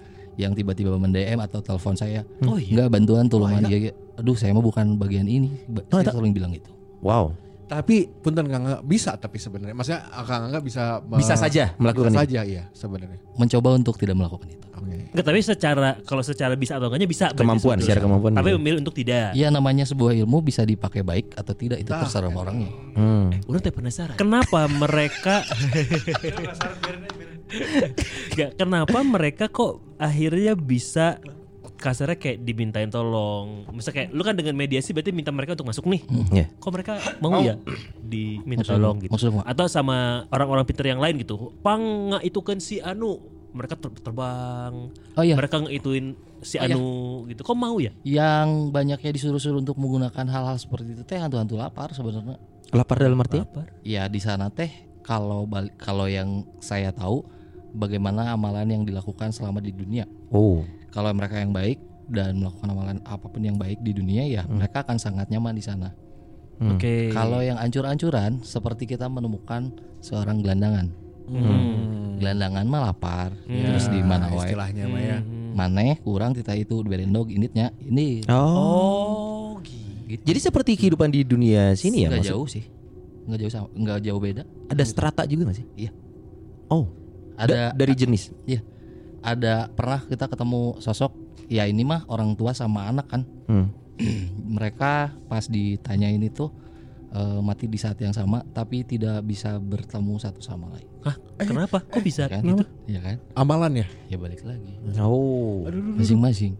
[0.40, 2.72] yang tiba-tiba mendm atau telepon saya oh iya.
[2.74, 5.52] enggak bantuan tolongan dia aduh saya mah bukan bagian ini
[5.86, 7.32] Oh, saya sering bilang gitu Wow.
[7.64, 12.18] Tapi punten Kang Angga bisa tapi sebenarnya maksudnya Kang Angga bisa Bisa saja melakukan bisa
[12.18, 12.22] itu.
[12.26, 13.22] saja iya sebenarnya.
[13.32, 14.96] mencoba untuk tidak melakukan itu Oke.
[15.06, 17.30] Enggak, tapi secara kalau secara bisa atau enggaknya bisa.
[17.30, 18.56] Kemampuan, secara kemampuan Tapi bisa.
[18.56, 19.32] memilih untuk tidak.
[19.34, 23.28] ya namanya sebuah ilmu bisa dipakai baik atau tidak itu terserah orangnya Hmm.
[23.44, 24.16] Udah teh penasaran.
[24.16, 25.44] Kenapa mereka
[28.32, 31.20] Gak, kenapa mereka kok akhirnya bisa
[31.76, 33.64] kasarnya kayak dimintain tolong.
[33.70, 36.00] Misal kayak lu kan dengan mediasi berarti minta mereka untuk masuk nih.
[36.30, 36.46] Ya.
[36.54, 37.56] Kok mereka mau ya
[37.98, 39.10] diminta Maksud- tolong gitu.
[39.10, 39.42] maksud apa?
[39.46, 39.96] Atau sama
[40.28, 41.52] orang-orang pinter yang lain gitu.
[41.60, 44.92] Pang nggak itu kan si Anu mereka ter- terbang.
[44.92, 46.68] oh iya Mereka ngituin si Oh, iya.
[46.70, 46.84] Anu
[47.26, 47.40] gitu.
[47.42, 47.92] Kok mau ya?
[48.02, 52.36] yang banyaknya disuruh-suruh untuk menggunakan hal-hal seperti itu teh hantu-hantu lapar sebenarnya
[52.70, 53.40] Lapar dalam arti?
[53.40, 53.66] Lapar.
[53.82, 54.68] ya di sana teh
[55.00, 57.24] kalau balik kalau yang saya tahu
[57.72, 60.62] bagaimana amalan yang dilakukan selama di dunia Oh.
[60.88, 64.82] kalau mereka yang baik dan melakukan amalan apa pun yang baik di dunia ya mereka
[64.82, 65.90] akan sangat nyaman di sana
[66.56, 66.76] Hmm.
[66.76, 67.08] Oke.
[67.08, 70.92] kalau yang ancur-ancuran seperti kita menemukan seorang gelandangan
[71.24, 72.16] Hmm.
[72.16, 75.18] gelandangan mah lapar terus di mana wae Istilahnya mah ya.
[75.52, 78.36] maneh kurang kita itu berendog initnya ini Oh.
[78.36, 79.50] Oh,
[80.04, 80.20] gitu.
[80.20, 82.64] Jadi seperti kehidupan di dunia sini ya nggak maksud- jauh sih
[83.22, 85.66] nggak jauh sama nggak jauh beda Ada strata juga gak sih?
[85.78, 85.90] Iya.
[86.66, 86.90] Oh.
[87.40, 88.30] Ada da- dari jenis.
[88.44, 88.60] Iya.
[89.20, 91.12] Ada pernah kita ketemu sosok
[91.46, 93.22] ya ini mah orang tua sama anak kan.
[93.48, 93.68] Hmm.
[94.56, 94.92] Mereka
[95.26, 96.48] pas ditanyain itu
[97.10, 100.88] eh, mati di saat yang sama tapi tidak bisa bertemu satu sama lain.
[101.00, 101.16] Hah?
[101.38, 101.80] Kenapa?
[101.80, 102.44] Kok bisa Kan?
[102.44, 102.64] gitu?
[102.86, 103.16] Iya kan?
[103.34, 103.86] Amalan ya.
[104.08, 104.76] Ya balik lagi.
[104.96, 105.64] Oh.
[105.96, 106.56] Masing-masing.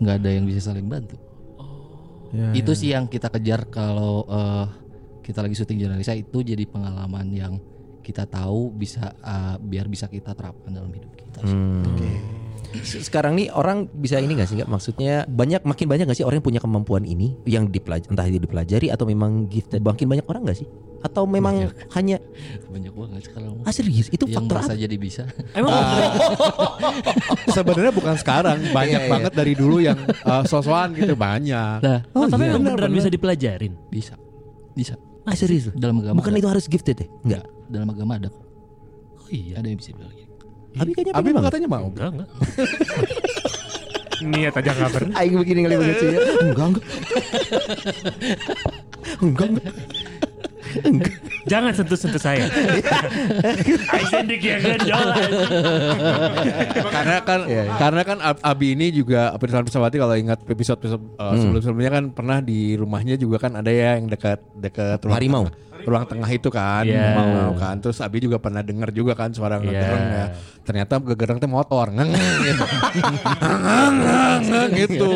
[0.00, 1.20] nggak ada yang bisa saling bantu.
[2.32, 4.66] Ya, itu sih yang kita kejar kalau eh,
[5.20, 7.60] kita lagi syuting jurnalisa itu jadi pengalaman yang
[8.10, 11.40] kita tahu bisa eh, biar bisa kita terapkan dalam hidup kita.
[11.42, 11.86] Hmm.
[12.80, 14.66] Se- Sekarang nih orang bisa ini gak sih nggak?
[14.68, 18.38] Maksudnya banyak makin banyak gak sih orang yang punya kemampuan ini yang dipelaj entah itu
[18.38, 20.70] dipelajari atau memang gifted makin banyak orang gak sih?
[21.00, 22.22] Atau memang hanya
[22.70, 23.58] Banyak banget sekarang.
[23.60, 24.74] ah serius itu yang faktor apa?
[24.76, 25.26] jadi bisa.
[25.58, 25.72] Emang
[27.50, 29.10] Sebenarnya bukan sekarang, banyak Iya, iya.
[29.10, 31.78] banget dari dulu yang uh, sosokan gitu banyak.
[31.80, 32.54] Nah, Oh, tapi iya.
[32.54, 33.72] emang beneran bisa dipelajarin.
[33.88, 34.14] bisa.
[34.72, 34.94] Bisa.
[35.28, 35.68] Ah, serius?
[35.76, 36.40] Dalam agama Bukan ada.
[36.40, 37.08] itu harus gifted ya?
[37.24, 37.44] Enggak.
[37.70, 38.42] dalam agama ada kok.
[39.20, 39.60] Oh iya.
[39.60, 40.32] Ada yang bisa bilang gitu.
[40.74, 41.86] Abi kayaknya Abi katanya mau.
[41.86, 42.28] Enggak, enggak.
[44.20, 45.14] Niat aja nggak pernah.
[45.16, 46.08] Aing begini kali banget sih.
[46.10, 46.18] ya.
[46.44, 46.84] Enggak, enggak.
[49.22, 49.74] enggak, enggak.
[51.44, 52.46] Jangan sentuh-sentuh saya.
[56.70, 60.78] Ya karena kan Iya, karena kan Ab- Abi ini juga Pirsawan Pesawati kalau ingat episode
[60.78, 61.40] episode uh, Hmm.
[61.40, 65.44] sebelum-sebelumnya kan pernah di rumahnya juga kan ada ya yang dekat dekat ruang Harimau.
[65.46, 67.14] tengah, ruang tengah itu kan Iya.
[67.14, 69.64] mau kan terus Abi juga pernah dengar juga kan suara Iya.
[69.64, 70.26] ngegereng ya
[70.60, 72.64] ternyata ngegereng teh motor ngeng gitu
[73.40, 73.94] Ngeng,
[74.44, 75.10] ngeng, gitu.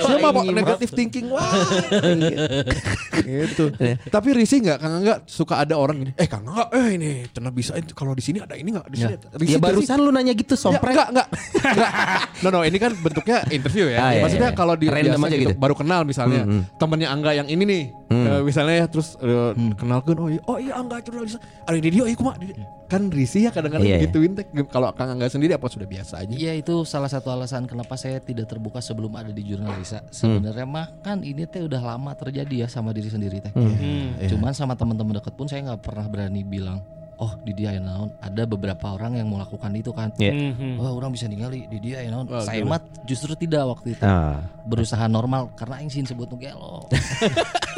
[0.00, 1.44] Saya mah negatif thinking wah
[3.18, 3.64] gitu.
[4.08, 6.12] Tapi risih nggak Kang nggak suka ada orang gini.
[6.14, 9.14] Eh Kang nggak, eh ini ternyata bisa kalau di sini ada ini nggak di sini.
[9.34, 10.94] Risih Ya barusan lu nanya gitu Ya, sompret.
[10.94, 11.28] enggak, enggak,
[11.64, 11.92] enggak.
[12.38, 13.98] No, no, ini kan bentuknya interview ya.
[13.98, 14.56] Ah, iya, Maksudnya iya.
[14.56, 15.60] kalau di Random biasa aja gitu, gitu.
[15.60, 20.16] baru kenal misalnya Hmm, temennya Angga yang ini nih, Eh, misalnya ya terus eh, kenalkan,
[20.18, 22.52] oh iya, oh iya Angga jurnalis, ada di dia, oh iya kumaha di-
[22.84, 24.04] kan risih ya kadang-kadang Iya, iya.
[24.08, 24.44] gituin teh.
[24.66, 26.32] Kalau Kang Angga sendiri apa sudah biasa aja?
[26.32, 30.08] Iya itu salah satu alasan kenapa saya tidak terbuka sebelum ada di jurnalisa.
[30.08, 33.52] Sebenarnya mah kan ini teh udah lama terjadi ya sama diri sendiri teh.
[34.26, 36.80] Cuman sama teman-teman dekat pun saya nggak pernah berani bilang,
[37.14, 38.08] oh di dia ya naon.
[38.18, 40.08] Ada beberapa orang yang melakukan itu kan.
[40.16, 40.56] Iya.
[40.74, 42.24] Wah orang bisa ningali di dia ya naon.
[42.40, 44.02] Saya mah justru tidak waktu itu.
[44.02, 46.88] Ah, Berusaha normal karena aing sih sebut nu gelo.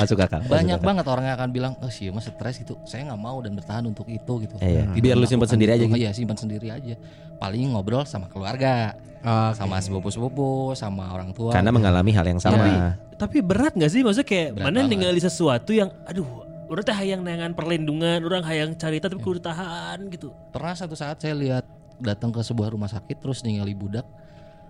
[0.00, 0.40] masuk akal.
[0.40, 0.86] masuk Banyak akal.
[0.86, 2.74] banget orang yang akan bilang, oh sih mas stres gitu.
[2.82, 4.54] Saya nggak mau dan bertahan untuk itu gitu.
[4.56, 5.96] Iya, Tidak biar lu simpan sendiri aja gitu.
[5.96, 6.94] Iya simpan sendiri aja.
[7.36, 11.52] Paling ngobrol sama keluarga, Ah, sama sepupu-sepupu, sama orang tua.
[11.52, 12.96] Karena mengalami hal yang Tapi sama.
[13.14, 14.90] tapi berat nggak sih maksudnya kayak Berat mana banget.
[14.90, 16.24] ninggali sesuatu yang aduh
[16.66, 20.32] orang teh hayang nengan perlindungan, orang hayang carita tapi kudu tahan gitu.
[20.48, 21.68] Pernah satu saat saya lihat
[22.00, 24.08] datang ke sebuah rumah sakit terus ningali budak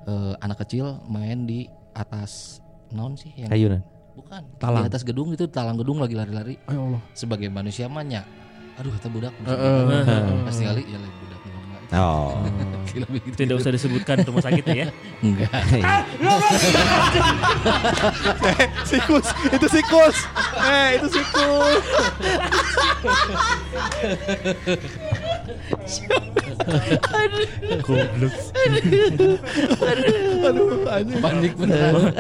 [0.05, 2.59] eh, anak kecil main di atas
[2.91, 3.87] non sih yang Kayunan.
[4.21, 4.85] Bukan Talang.
[4.85, 7.01] di atas gedung itu talang gedung lagi lari-lari ya Allah.
[7.17, 8.23] sebagai manusia manya
[8.77, 9.33] aduh kata budak
[10.47, 11.20] pasti kali ya lain
[11.91, 12.39] Oh.
[13.41, 14.89] Tidak usah disebutkan rumah sakitnya ya.
[15.27, 15.51] enggak
[18.87, 20.17] sikus, itu sikus.
[20.63, 21.83] Eh, itu sikus.
[30.47, 31.19] Aduh, anjing.
[31.19, 32.15] panik beneran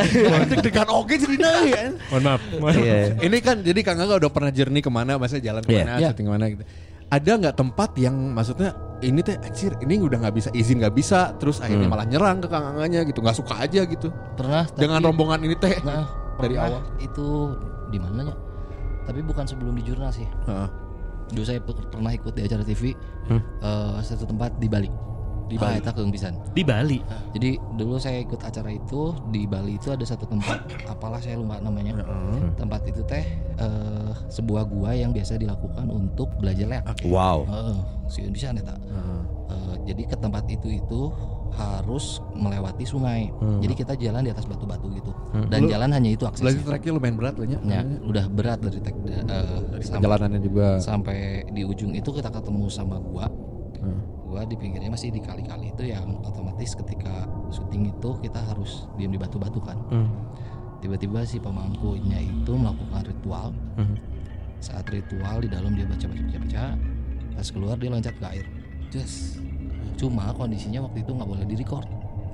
[0.50, 1.82] Deg-degan oke jadi naik ya.
[2.10, 2.40] Mohon maaf.
[2.74, 2.98] Iya.
[3.22, 6.26] Ini kan jadi Kang Angga udah pernah journey ke mana, maksudnya jalan ke mana, syuting
[6.26, 6.64] ke mana gitu.
[7.10, 11.32] Ada nggak tempat yang maksudnya ini teh anjir ini udah nggak bisa izin nggak bisa
[11.34, 15.00] terus akhirnya malah nyerang ke Kang Angganya gitu nggak suka aja gitu pernah tapi- dengan
[15.02, 16.04] rombongan ini teh nah,
[16.36, 16.80] dari awal.
[16.98, 17.56] itu
[17.88, 18.36] di mananya
[19.02, 20.68] tapi bukan sebelum di jurnal sih Heeh.
[21.30, 22.92] dulu saya pe- pernah ikut di acara TV
[23.26, 23.40] Hmm.
[23.60, 24.90] eh, satu tempat di Bali
[25.50, 25.82] di Bali.
[25.82, 26.38] Eta keung pisan.
[26.54, 26.98] Di Bali.
[27.34, 31.58] jadi dulu saya ikut acara itu di Bali itu ada satu tempat apalah saya lupa
[31.58, 31.98] namanya.
[32.54, 33.26] Tempat itu teh
[33.58, 36.84] eh, sebuah gua yang biasa dilakukan untuk belajar leak.
[37.02, 37.44] Wow.
[37.50, 38.78] Heeh, sieun pisan eta
[39.50, 41.10] Eh, jadi ke tempat itu itu
[41.50, 43.26] harus melewati sungai.
[43.58, 45.10] Jadi kita jalan di atas batu-batu gitu.
[45.50, 46.62] Dan jalan hanya itu aksesnya.
[46.62, 47.58] treknya lumayan berat loh ya.
[47.66, 49.18] Ya, udah berat dari tek, eh,
[49.82, 50.78] sampai, Perjalanannya juga.
[50.78, 53.26] sampai di ujung itu kita ketemu sama gua.
[54.30, 54.38] Hmm.
[54.38, 59.10] Gua di pinggirnya masih di kali-kali itu yang otomatis ketika syuting itu kita harus diam
[59.10, 59.74] di batu-batu kan.
[60.80, 63.50] Tiba-tiba si pemangkunya itu melakukan ritual.
[64.62, 66.64] Saat ritual di dalam dia baca-baca baca-baca,
[67.34, 68.46] pas keluar dia loncat ke air.
[68.94, 69.42] Just.
[69.98, 71.88] Cuma kondisinya waktu itu nggak boleh direcord.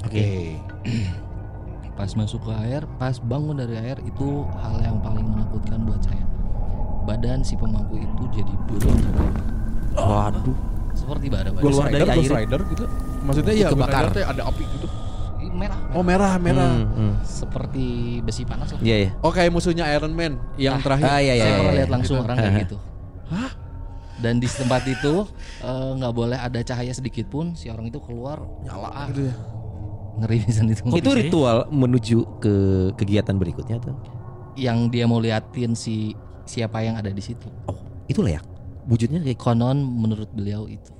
[0.05, 0.61] Oke.
[1.97, 6.29] Pas masuk ke air, pas bangun dari air itu hal yang paling menakutkan buat saya.
[7.09, 9.01] Badan si pemangku itu jadi burung
[9.97, 10.76] Waduh.
[10.97, 11.63] Seperti bara bara.
[11.63, 12.37] Keluar dari Ghost air.
[12.43, 12.85] Rider gitu.
[13.23, 14.05] Maksudnya ya Kebakar.
[14.11, 14.89] ada api gitu.
[15.57, 16.69] merah, Oh merah merah.
[16.69, 17.13] Hmm, hmm.
[17.25, 17.87] seperti
[18.21, 18.81] besi panas lah.
[18.85, 19.11] Iya, iya.
[19.25, 21.09] Oh kayak musuhnya Iron Man yang terakhir.
[21.09, 21.79] Ah, iya, iya, saya iya, pernah iya.
[21.81, 22.77] lihat langsung orang kayak gitu.
[24.23, 25.15] Dan di tempat itu
[25.61, 29.35] eh, nggak boleh ada cahaya sedikit pun si orang itu keluar Nyala Ah, gitu ya.
[30.21, 30.81] ngeri pisan itu.
[30.93, 32.55] Itu ritual menuju ke
[32.97, 33.97] kegiatan berikutnya tuh.
[34.57, 36.13] Yang dia mau liatin si
[36.45, 37.49] siapa yang ada di situ.
[37.65, 37.77] Oh,
[38.09, 38.41] itu leak.
[38.87, 40.95] Wujudnya kayak Konon menurut beliau itu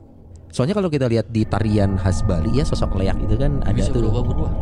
[0.57, 3.93] Soalnya kalau kita lihat di tarian khas Bali ya sosok leak itu kan ada bisa
[3.93, 4.01] tuh.
[4.09, 4.53] berubah-berubah.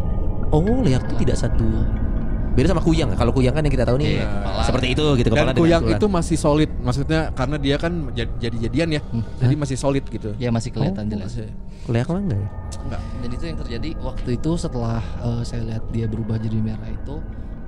[0.51, 1.71] Oh, leak itu tidak satu.
[2.55, 3.15] Beda sama kuyang.
[3.15, 4.63] Kalau kuyang kan yang kita tahu nih kepala.
[4.67, 8.89] seperti itu gitu kepala Dan kuyang itu masih solid, maksudnya karena dia kan jad- jadi-jadian
[8.91, 9.01] ya,
[9.39, 10.35] jadi masih solid gitu.
[10.35, 11.31] Ya masih kelihatan jelas.
[11.31, 11.51] Masih.
[11.85, 12.49] leak lah enggak ya?
[12.75, 13.01] Enggak.
[13.23, 17.23] Dan itu yang terjadi waktu itu setelah eh, saya lihat dia berubah jadi merah itu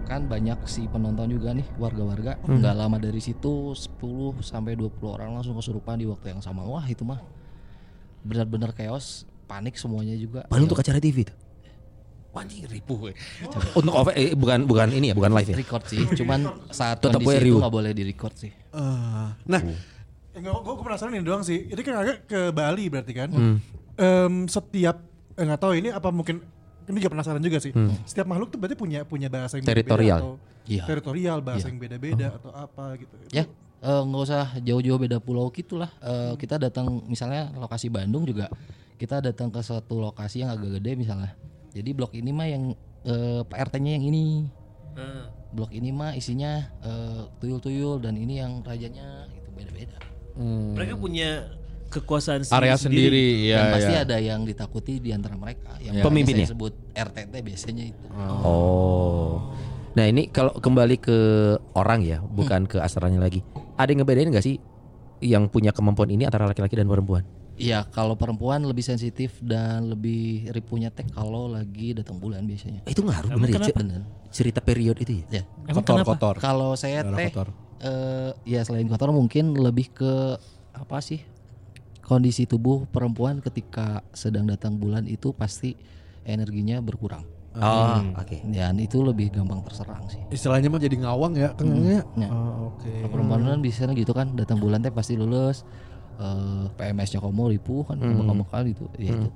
[0.07, 3.99] kan banyak si penonton juga nih warga-warga nggak lama dari situ 10
[4.41, 7.19] sampai 20 orang langsung kesurupan di waktu yang sama wah itu mah
[8.23, 11.35] benar-benar chaos panik semuanya juga Padahal Ya, untuk acara TV itu.
[12.33, 13.01] anjing ripuh.
[13.01, 13.13] we.
[13.79, 15.57] Untuk off eh, bukan bukan ini ya, bukan live ya.
[15.57, 19.61] record sih cuman saat Tetap kondisi gue itu nggak boleh di record sih Eh, nah,
[20.31, 21.65] Enggak, gue penasaran ini doang sih.
[21.65, 23.33] Ini kan agak ke Bali berarti kan.
[23.33, 23.57] Hmm.
[23.97, 25.01] Em, setiap
[25.33, 26.45] eh, nggak tahu ini apa mungkin
[26.87, 27.71] ini juga penasaran juga sih.
[27.71, 27.91] Hmm.
[28.03, 30.19] Setiap makhluk tuh berarti punya punya bahasa yang Teritorial.
[30.19, 30.83] beda-beda atau Iya.
[30.83, 31.71] teritorial bahasa Iya.
[31.71, 33.15] yang beda-beda atau apa gitu.
[33.31, 33.45] ya
[33.79, 38.51] eh, nggak usah jauh-jauh beda pulau gitulah Eh, kita datang misalnya lokasi Bandung juga
[38.97, 41.39] kita datang ke suatu lokasi yang agak gede misalnya
[41.71, 42.65] jadi blok ini mah yang
[43.05, 44.25] eh, PRT-nya yang ini
[45.53, 49.97] blok ini mah isinya eh, tuyul-tuyul dan ini yang rajanya itu beda-beda
[50.75, 51.47] Mereka punya
[51.89, 54.01] kekuasaan area sendiri, dan ya, pasti ya.
[54.05, 56.45] ada yang ditakuti di antara mereka yang Pemimpinnya?
[56.45, 58.07] saya sebut RTT biasanya itu
[58.45, 59.55] Oh.
[59.97, 61.19] Nah, ini kalau kembali ke
[61.73, 63.41] orang ya, bukan ke astralnya lagi.
[63.81, 64.61] Ada yang ngebedain nggak sih
[65.25, 67.25] yang punya kemampuan ini antara laki-laki dan perempuan?
[67.57, 72.85] Iya, kalau perempuan lebih sensitif dan lebih ripuhnya teh kalau lagi datang bulan biasanya.
[72.85, 73.73] Itu ngaruh bener ya?
[73.73, 74.01] Bener.
[74.29, 75.41] Cerita period itu ya?
[75.41, 75.43] Ya.
[75.65, 76.13] Emang kotor kenapa?
[76.13, 76.35] kotor.
[76.45, 77.49] Kalau saya teh kotor.
[77.81, 80.37] eh, ya selain kotor mungkin lebih ke
[80.77, 81.25] apa sih?
[82.07, 85.75] Kondisi tubuh perempuan ketika sedang datang bulan itu pasti
[86.23, 87.27] energinya berkurang.
[87.57, 88.47] Oh, oke.
[88.47, 90.21] Dan itu lebih gampang terserang sih.
[90.29, 92.05] Istilahnya mah jadi ngawang ya, kan ya.
[92.15, 92.29] Ya.
[92.29, 92.87] Oh, oke.
[92.87, 95.67] Kalau perempuan kan biasanya gitu kan datang bulan teh pasti lulus
[96.17, 99.29] eh, PMS-nya kamu ripuh kan kamu kali itu ya itu.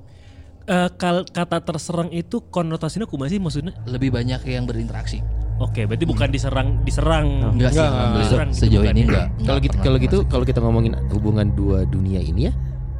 [0.69, 3.75] Eh, kal- kata terserang itu konotasinya kumaha sih maksudnya?
[3.83, 5.25] Lebih banyak yang berinteraksi.
[5.61, 7.53] Oke, berarti bukan diserang diserang.
[7.53, 8.25] Enggak sih, Enggak, alhamdulillah.
[8.25, 9.05] diserang gitu sejauh ini ya?
[9.05, 9.27] enggak.
[9.45, 12.53] Kalau gitu enggak kalau gitu kalau kita ngomongin hubungan dua dunia ini ya,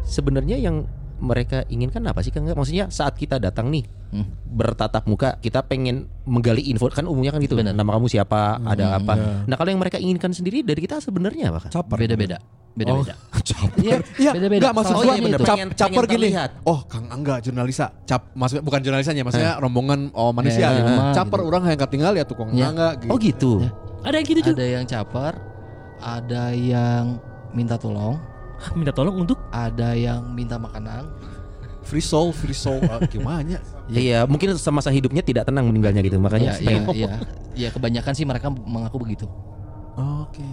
[0.05, 0.85] sebenarnya yang
[1.21, 2.45] mereka inginkan apa sih Kang?
[2.45, 4.27] Maksudnya saat kita datang nih Hmm.
[4.45, 7.55] bertatap muka, kita pengen menggali info kan umumnya kan gitu.
[7.55, 7.71] Benar.
[7.73, 9.15] Nama kamu siapa, ada apa.
[9.45, 11.73] Nah, kalau yang mereka inginkan sendiri dari kita sebenarnya apa Kang?
[11.73, 11.97] Caper.
[12.01, 12.39] beda-beda.
[12.71, 13.15] Beda-beda.
[13.77, 14.31] Iya, iya.
[14.33, 14.63] Beda-beda.
[14.63, 15.45] Enggak maksud Salah gua bener, itu.
[15.45, 16.23] cap, pengen- caper pengen gini.
[16.27, 16.51] terlihat.
[16.63, 17.87] Oh, Kang Angga jurnalisa.
[18.05, 20.91] Cap maksudnya bukan jurnalisanya, maksudnya rombongan oh manusia Ya, gitu.
[21.13, 21.49] Caper gitu.
[21.49, 22.69] orang yang tinggal ya tukang Ya.
[22.69, 23.11] Angga gitu.
[23.11, 23.53] Oh gitu.
[23.61, 23.71] Ya.
[24.01, 24.55] Ada yang gitu juga.
[24.55, 25.33] Ada yang caper,
[25.99, 27.05] ada yang
[27.51, 28.17] minta tolong,
[28.61, 31.09] Hah, Minta tolong untuk ada yang minta makanan.
[31.81, 32.85] Free soul, free soul.
[32.87, 33.57] Ah, gimana?
[33.91, 36.23] Iya, mungkin semasa hidupnya tidak tenang meninggalnya gitu.
[36.23, 37.13] Makanya Ya, iya, iya.
[37.67, 39.27] Ya kebanyakan sih mereka mengaku begitu.
[39.99, 40.47] Oke.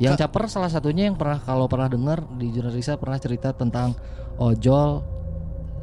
[0.00, 3.92] Yang caper salah satunya yang pernah kalau pernah dengar di jurnalisa pernah cerita tentang
[4.40, 5.04] ojol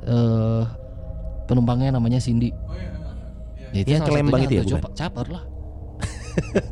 [0.09, 0.63] eh
[1.45, 2.49] penumpangnya namanya Cindy.
[3.69, 4.93] Ya, Yang salah ke Lembang satunya itu ya, bukan?
[4.97, 5.43] Caper lah.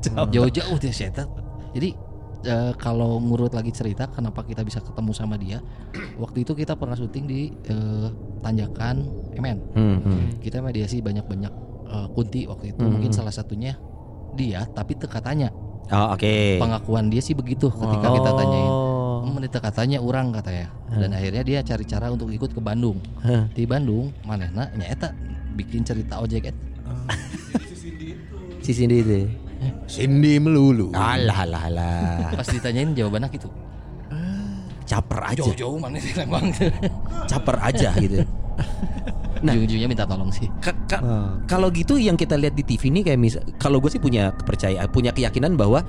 [0.33, 1.27] Jauh-jauh dia setan.
[1.77, 1.89] Jadi
[2.43, 5.63] eh, kalau ngurut lagi cerita kenapa kita bisa ketemu sama dia.
[6.21, 8.08] Waktu itu kita pernah syuting di eh,
[8.43, 8.95] Tanjakan
[9.39, 9.58] MN.
[9.73, 10.23] Hmm, hmm.
[10.43, 11.53] Kita mediasi banyak-banyak
[11.88, 12.84] eh, kunti waktu itu.
[12.84, 13.79] Mungkin salah satunya
[14.36, 15.49] dia tapi teka tanya.
[15.91, 16.60] Oh, oke.
[16.60, 18.71] Pengakuan dia sih begitu ketika kita tanyain.
[18.71, 19.23] Oh.
[19.23, 20.67] Hmm, katanya orang katanya.
[20.91, 22.99] Dan akhirnya dia cari cara untuk ikut ke Bandung.
[23.23, 23.47] Hah.
[23.51, 25.15] Di Bandung manehna nyaeta
[25.56, 26.58] bikin cerita ojek et.
[28.63, 29.42] Si Cindy itu.
[29.86, 30.91] Cindy melulu.
[30.91, 32.32] Alah, alah, alah.
[32.34, 33.47] Pas ditanyain jawabannya gitu.
[34.84, 35.41] Caper aja.
[35.47, 36.52] Jauh-jauh mana sih Lembang.
[37.26, 38.23] Caper aja gitu.
[39.43, 39.60] Nah.
[39.60, 40.47] Ujung-ujungnya minta tolong sih.
[40.63, 41.04] Ka- ka-
[41.52, 44.88] Kalau gitu yang kita lihat di TV ini kayak mis kalau gue sih punya kepercayaan,
[44.88, 45.84] punya keyakinan bahwa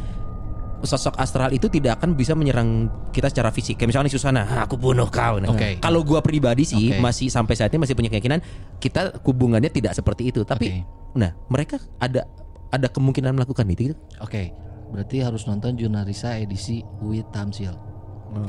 [0.83, 3.79] sosok astral itu tidak akan bisa menyerang kita secara fisik.
[3.79, 5.39] Kayak misalnya Susana, "Ah, aku bunuh kau.
[5.39, 5.79] Nah, Oke.
[5.79, 6.99] Kalau gue pribadi sih Oke.
[6.99, 8.43] masih sampai saat ini masih punya keyakinan
[8.83, 10.43] kita hubungannya tidak seperti itu.
[10.43, 10.83] Tapi,
[11.15, 12.27] nah mereka ada
[12.75, 13.95] ada kemungkinan melakukan itu.
[14.19, 14.51] Oke.
[14.91, 17.94] Berarti harus nonton Jurnalisa edisi With Tamsil.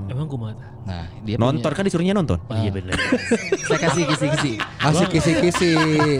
[0.07, 0.53] Emang kumaha?
[0.85, 2.37] Nah, dia Nonton punya- kan disuruhnya nonton.
[2.47, 2.93] Iya benar.
[3.67, 4.53] saya kasih kisi-kisi.
[4.77, 5.71] Asik kisi-kisi.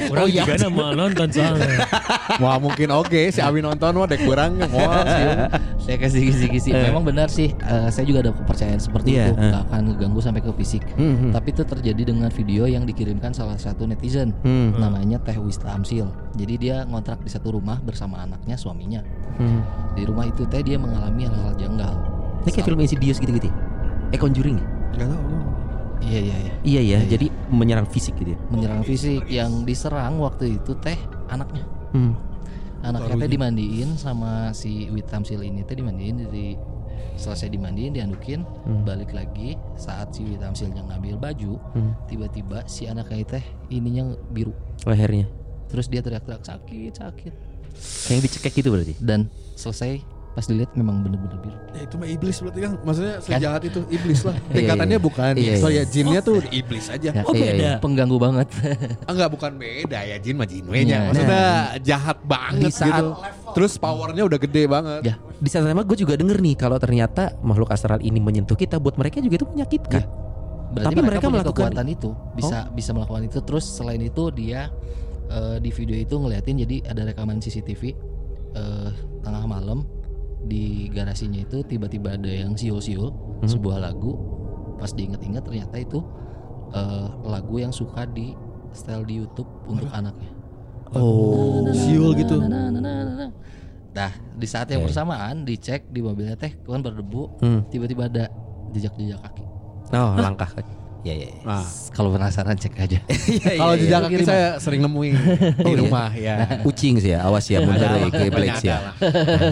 [0.09, 1.85] Orang juga nama nonton soalnya.
[2.41, 5.05] Wah mungkin oke si Abi nonton mah dek kurang wah
[5.77, 6.73] saya kasih kisi-kisi.
[6.73, 7.53] Memang benar sih.
[7.53, 9.37] eh, saya juga ada kepercayaan seperti Iya, itu.
[9.37, 9.51] eh.
[9.51, 10.81] Gak akan ngeganggu sampai ke fisik.
[10.95, 11.31] Hmm, hmm.
[11.31, 14.33] Tapi itu terjadi dengan video yang dikirimkan salah satu netizen.
[14.41, 14.73] Hmm.
[14.75, 16.09] Namanya Teh Wista Amsil.
[16.33, 19.05] Jadi dia ngontrak di satu rumah bersama anaknya, suaminya.
[19.37, 19.61] Hmm.
[19.93, 21.93] Di rumah itu Teh dia mengalami hal-hal janggal.
[22.45, 23.49] Ini kayak film Insidious gitu-gitu.
[23.49, 23.53] ya?
[24.09, 24.65] Eh Conjuring ya?
[24.93, 25.23] Enggak tahu.
[25.99, 26.53] Iya iya iya.
[26.61, 28.39] Iya ya, jadi menyerang fisik gitu ya.
[28.47, 31.65] Menyerang fisik yang diserang waktu itu Teh anaknya.
[31.91, 32.13] Hmm.
[32.79, 36.53] Anaknya teh dimandiin sama si Wit Tamsil ini teh dimandiin di
[37.15, 38.45] selesai dimandiin diandukin
[38.85, 41.97] balik lagi saat si Wit Tamsilnya ngambil baju Hmm.
[42.05, 44.53] tiba-tiba si anaknya teh ininya biru
[44.85, 45.25] Lehernya.
[45.65, 47.33] terus dia teriak-teriak sakit sakit
[48.05, 48.93] Kayak dicekek gitu berarti.
[48.99, 49.99] dan selesai
[50.35, 51.55] pas dilihat memang bener-bener biru.
[51.71, 52.71] Ya itu mah iblis berarti kan.
[52.77, 54.35] Maksudnya sejahat itu iblis lah.
[54.45, 55.01] Iya, Tingkatannya iya.
[55.01, 55.33] bukan.
[55.33, 55.79] Iya, So iya.
[55.79, 57.09] ya jinnya tuh iblis aja.
[57.09, 57.55] Ya, Oh, Iya, beda.
[57.57, 57.73] iya.
[57.79, 58.47] pengganggu banget.
[59.01, 60.15] Ah, Enggak bukan beda ya.
[60.19, 61.45] Jin mah jin we Iya, nya Maksudnya
[61.81, 63.07] jahat banget Di saat- gitu.
[63.55, 65.01] Terus powernya udah gede banget.
[65.03, 65.15] Ya.
[65.33, 68.75] Di saat yang sama gue juga denger nih kalau ternyata makhluk astral ini menyentuh kita
[68.75, 70.03] buat mereka juga itu menyakitkan.
[70.67, 72.09] berarti Tapi mereka mereka, punya melakukan- kekuatan itu.
[72.35, 73.39] Bisa bisa melakukan itu.
[73.39, 74.67] Terus selain itu dia
[75.25, 77.95] eh, di video itu ngeliatin jadi ada rekaman CCTV
[78.53, 78.89] eh,
[79.21, 79.87] tengah malam
[80.45, 83.09] di garasinya itu tiba-tiba ada yang siul-siul
[83.43, 84.13] sebuah lagu
[84.77, 85.99] pas diinget-inget ternyata itu
[86.71, 88.33] eh, lagu yang suka di
[88.71, 90.29] style di YouTube untuk anaknya.
[90.93, 92.37] Oh, siul gitu.
[93.95, 97.39] Nah, di saat yang bersamaan dicek di mobilnya teh kan berdebu,
[97.71, 98.27] tiba-tiba ada
[98.71, 99.43] jejak-jejak kaki.
[99.95, 100.51] Oh, langkah.
[101.05, 101.13] Ya.
[101.15, 101.29] ya.
[101.41, 101.61] Nah,
[101.93, 102.99] Kalau penasaran cek aja.
[103.61, 104.25] kalau jejak kaki Kirim.
[104.25, 105.13] saya sering nemuin
[105.55, 106.59] di rumah ya.
[106.65, 108.79] Ucing sih ya, awas ya, bener ya, kayak Black sih ya.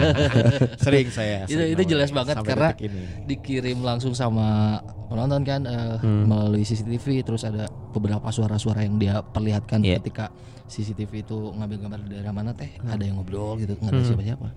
[0.84, 1.44] Sering saya.
[1.44, 2.68] itu sering itu jelas banget sampai karena
[3.24, 9.80] dikirim langsung sama penonton kan eh, melalui CCTV terus ada beberapa suara-suara yang dia perlihatkan
[9.80, 10.00] Iya.
[10.00, 10.28] ketika
[10.64, 14.48] CCTV itu ngambil gambar di daerah mana teh ada yang ngobrol gitu nggak ada siapa-siapa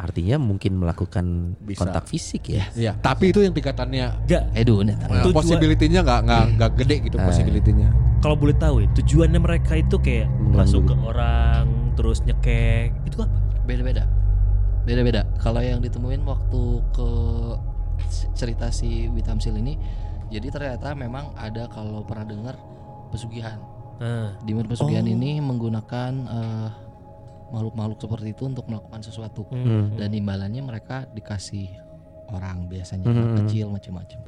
[0.00, 1.84] Artinya mungkin melakukan Bisa.
[1.84, 2.64] kontak fisik ya.
[2.72, 4.42] Iya, tapi itu yang tingkatannya Enggak.
[4.56, 7.88] Edu nih uh, Tujuan- possibility-nya nggak nggak nggak gede gitu possibility-nya.
[8.20, 12.92] Kalau boleh tahu ya, tujuannya mereka itu kayak masuk ke orang terus nyekek.
[13.04, 13.50] Itu apa?
[13.68, 14.02] beda-beda
[14.82, 17.08] beda-beda kalau yang ditemuin waktu ke
[18.34, 19.78] cerita si Witamsil ini
[20.32, 22.54] jadi ternyata memang ada kalau pernah dengar
[23.12, 23.60] pesugihan
[24.00, 26.68] Nah, di mana pesugihan ini menggunakan eh,
[27.50, 29.46] makhluk-makhluk seperti itu untuk melakukan sesuatu.
[29.98, 31.70] Dan imbalannya mereka dikasih
[32.30, 34.18] orang biasanya anak kecil macam-macam.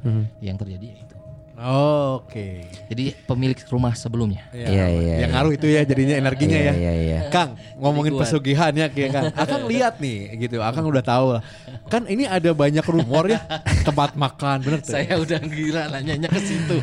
[0.43, 1.15] Yang terjadi ya itu
[1.55, 2.65] Oke.
[2.89, 5.27] jadi pemilik rumah sebelumnya Iya, iya, Yang iya.
[5.29, 6.73] ngaruh itu ya jadinya energinya Iya, ya.
[6.75, 7.19] iya, iya.
[7.29, 9.25] Kang, ngomongin pesugihan ya kayak Kang.
[9.43, 10.59] Akang lihat nih gitu.
[10.59, 11.41] Akang udah tahu lah.
[11.87, 13.41] Kan ini ada banyak rumor ya
[13.83, 14.93] tempat makan bener tuh.
[14.93, 16.77] saya udah gila nanyanya ke situ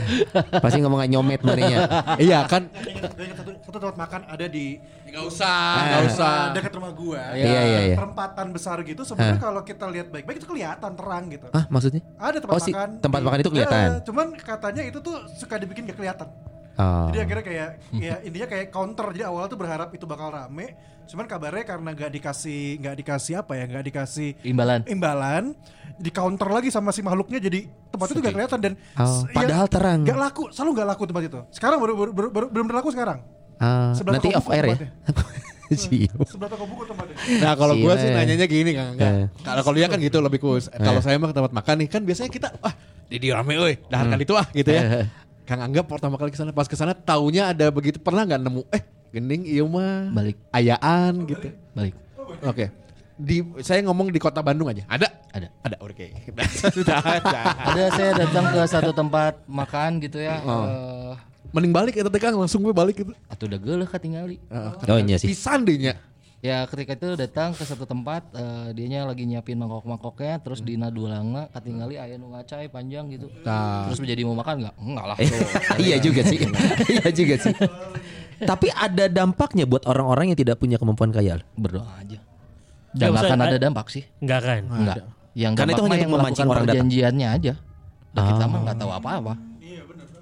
[0.54, 1.78] Pasti ngomong nyomet manenya.
[2.18, 4.78] iya kan satu, satu tempat makan ada di
[5.10, 6.30] nggak usah, nggak usah.
[6.30, 7.34] uh, dekat rumah gua.
[7.34, 7.96] Iya, iya, iya.
[7.98, 11.50] Perempatan besar gitu sebenarnya kalau kita lihat baik-baik itu kelihatan terang gitu.
[11.50, 11.98] Ah, maksudnya?
[12.14, 12.90] Ada tempat Oh, si makan.
[13.02, 13.88] tempat makan itu kelihatan?
[13.90, 14.26] Eh, cuman
[14.60, 16.28] katanya itu tuh suka dibikin gak kelihatan.
[16.76, 17.08] Oh.
[17.08, 19.08] Jadi akhirnya kayak ya intinya kayak counter.
[19.10, 20.76] Jadi awalnya tuh berharap itu bakal rame.
[21.04, 25.44] Cuman kabarnya karena nggak dikasih nggak dikasih apa ya nggak dikasih imbalan imbalan
[25.98, 29.66] di counter lagi sama si makhluknya jadi tempat itu gak kelihatan dan Oh, s- padahal
[29.66, 30.00] terang.
[30.00, 31.40] Gak laku, selalu gak laku tempat itu.
[31.50, 33.18] Sekarang baru baru, baru, baru belum berlaku sekarang.
[33.56, 34.76] Ah, Sebelah nanti off air ya.
[35.86, 36.18] Siap.
[36.26, 37.14] Sebelah toko buku tempatnya.
[37.38, 38.14] Nah kalau gue sih ya.
[38.18, 38.98] nanyanya gini Kang.
[38.98, 39.12] Enggak.
[39.14, 39.26] Eh.
[39.46, 40.66] Kalau kalau dia kan gitu lebih kus.
[40.70, 42.74] Kalau saya mah ke tempat makan nih kan biasanya kita ah
[43.10, 45.06] di di rame euy, dahar kali itu ah gitu ya.
[45.46, 48.62] Kang Angga pertama kali ke sana pas ke sana taunya ada begitu pernah nggak nemu
[48.70, 50.36] eh gening iya mah Balik.
[50.54, 51.50] ayaan gitu.
[51.74, 51.94] balik
[52.46, 52.70] Oke.
[53.20, 54.86] Di saya ngomong di kota Bandung aja.
[54.86, 55.10] Ada?
[55.34, 55.76] ada Ada.
[55.82, 56.14] Oke.
[56.76, 57.40] Sudah ada.
[57.58, 61.12] ada saya datang ke satu tempat makan gitu ya eh,
[61.50, 63.12] Mending balik ya teh Kang langsung gue balik gitu.
[63.26, 65.28] atau udah geuleuh katingali Oh iya sih.
[65.28, 65.94] Pisan deh nya.
[66.40, 71.46] ya ketika itu datang ke satu tempat eh, dianya lagi nyiapin mangkok-mangkoknya terus dina dulangna
[71.48, 73.84] katingali aya nu ngacai panjang gitu Nah.
[73.84, 75.16] terus menjadi mau makan nggak enggak lah
[75.84, 76.40] iya juga sih.
[76.94, 77.52] Iya juga sih.
[78.40, 81.44] Tapi ada dampaknya buat orang-orang yang tidak punya kemampuan khayal.
[81.54, 82.16] berdoa aja
[82.90, 84.62] Ya, dan nggak akan ada dampak sih enggak kan?
[84.66, 84.96] enggak
[85.30, 86.64] yang Karena itu hanya yang untuk memancing datang.
[86.64, 87.52] perjanjiannya aja
[88.08, 89.32] dan kita mah nggak tahu apa-apa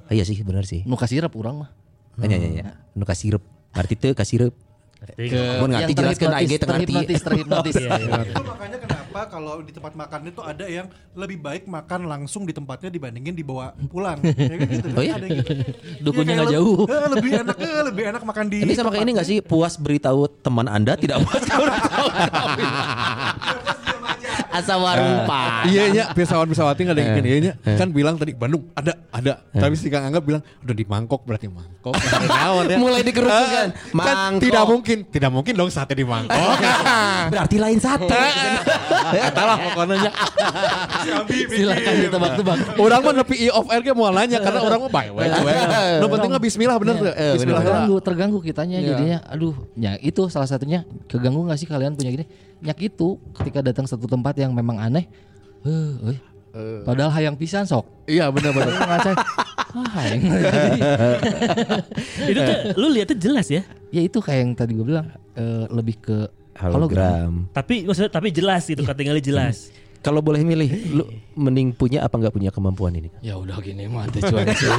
[0.09, 0.81] Ah, iya sih, benar sih.
[0.83, 1.71] nu kasirep urang mah
[2.19, 2.65] Iya, iya, iya.
[2.93, 3.45] Nu kasih sirup.
[3.71, 4.55] Arti teu kasih sirup.
[4.99, 5.31] Ngerti?
[5.61, 6.67] Mun ngerti jelaskeun aing ge teu ngerti.
[6.91, 8.19] terhipnotis terhipnotis Iya, iya.
[8.27, 12.51] itu makanya kenapa kalau di tempat makan itu ada yang lebih baik makan langsung di
[12.51, 14.19] tempatnya dibandingin dibawa pulang.
[14.19, 14.89] ya kan gitu.
[14.91, 15.15] Oh iya?
[15.15, 15.51] Ada gitu.
[16.03, 16.77] Dukunnya Iya, nggak jauh.
[16.85, 19.79] eh, lebih enak eh, lebih enak makan di Ini sama kayak ini gak sih puas
[19.79, 22.07] beritahu teman Anda tidak puas beritahu
[24.59, 25.41] Asa warumpa.
[25.65, 29.43] Iya nya pesawat pesawatnya nggak ada yang iya nya kan bilang tadi Bandung ada ada.
[29.51, 31.95] Tapi si Kang Angga bilang udah di mangkok berarti mangkok
[32.25, 32.77] Naon ya.
[32.83, 33.69] Mulai dikerucutkan.
[33.71, 34.43] Eh, kan Mangkok.
[34.43, 36.37] tidak mungkin tidak mungkin dong sate di mangkok.
[37.33, 38.09] Berarti lain sate.
[39.09, 40.11] Kata lah pokoknya.
[41.49, 42.57] Silakan ditebak-tebak.
[42.77, 45.31] Orang mah nepi i off air ge mau nanya karena orang mah baik baik
[45.99, 47.63] no penting mah bismillah bener Eh, bismillah.
[47.63, 48.89] terganggu terganggu kitanya Iya.
[48.89, 49.19] jadinya.
[49.29, 52.25] Aduh ya itu salah satunya keganggu nggak sih kalian punya gini
[52.63, 55.07] nyak itu ketika datang satu tempat yang memang aneh.
[55.63, 56.17] Eh
[56.55, 57.87] eh, padahal hayang pisan sok.
[58.09, 59.15] Iya bener ngacai
[59.69, 60.21] ah hayang.
[62.31, 63.63] Itu tuh lu lihatnya jelas ya.
[63.93, 65.07] ya itu kayak yang tadi gue bilang
[65.37, 66.17] eh, lebih ke
[66.59, 67.47] Hologram.
[67.55, 69.71] Tapi maksudnya tapi jelas gitu, ketinggalan jelas.
[69.99, 73.11] Kalau boleh milih, lu mending punya apa nggak punya kemampuan ini?
[73.19, 74.79] ya udah gini mah teh cuan-cuan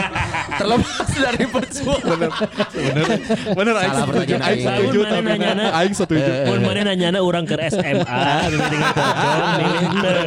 [0.60, 2.30] Terlepas dari perjuangan.
[2.74, 3.08] bener
[3.54, 4.60] bener aing Salah setuju aing aing.
[4.66, 4.98] setuju
[5.70, 8.04] aing setuju Mun mana nanyana orang ke SMA,
[8.50, 10.22] pocong, milih teu.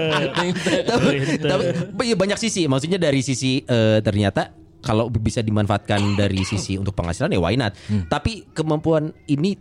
[0.87, 2.63] tapi, tapi iya, banyak sisi.
[2.65, 7.71] Maksudnya dari sisi eh, ternyata kalau bisa dimanfaatkan dari sisi untuk penghasilan ya why not.
[8.07, 9.55] Tapi kemampuan ini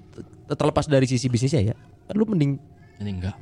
[0.48, 1.74] terlepas dari sisi bisnisnya ya,
[2.12, 2.58] lu mending
[2.98, 3.36] ini enggak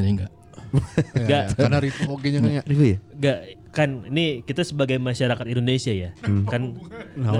[0.00, 0.32] ini enggak
[1.30, 2.62] Gak, Karena Rivo oke nya kan ya.
[2.62, 2.98] Ribu ya?
[3.14, 3.38] gak
[3.68, 6.10] kan ini kita sebagai masyarakat Indonesia ya,
[6.44, 6.76] kan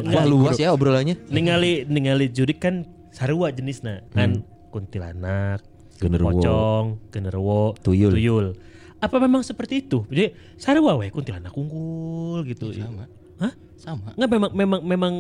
[0.07, 1.17] Wah luas ya obrolannya.
[1.29, 5.61] ningali ningali jurik kan sarua jenisnya kan kuntilanak,
[5.99, 6.29] Genderuwo.
[6.31, 8.55] pocong, genderuwo, Tuyul.
[8.97, 10.05] Apa memang seperti itu?
[10.07, 12.71] Jadi sarua we kuntilanak unggul gitu.
[12.73, 13.05] Sama.
[13.39, 13.53] Hah?
[13.77, 14.11] Sama.
[14.15, 15.13] Nggak memang memang memang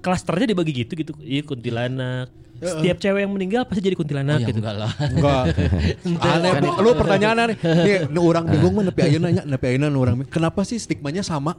[0.00, 1.12] klasternya dibagi gitu gitu.
[1.18, 2.28] Iya kuntilanak.
[2.56, 4.58] Setiap cewek yang meninggal pasti jadi kuntilanak ya gitu.
[4.60, 4.92] enggak lah.
[4.96, 5.42] Enggak.
[6.32, 6.68] Aneh, Bu.
[6.80, 7.56] lu pertanyaan aneh.
[7.60, 10.16] Nih, nu orang bingung mah nepi ayeuna nya, nepi ayeuna nu urang.
[10.24, 11.52] Kenapa sih stigmanya sama?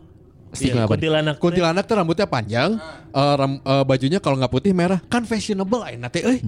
[0.48, 0.96] Iya, Stigma apa?
[0.96, 1.36] kuntilanak.
[1.38, 2.80] Kuntilanak tuh rambutnya panjang,
[3.12, 6.40] eh, ram- eh, bajunya kalau nggak putih merah, kan fashionable ayeuna teh euy.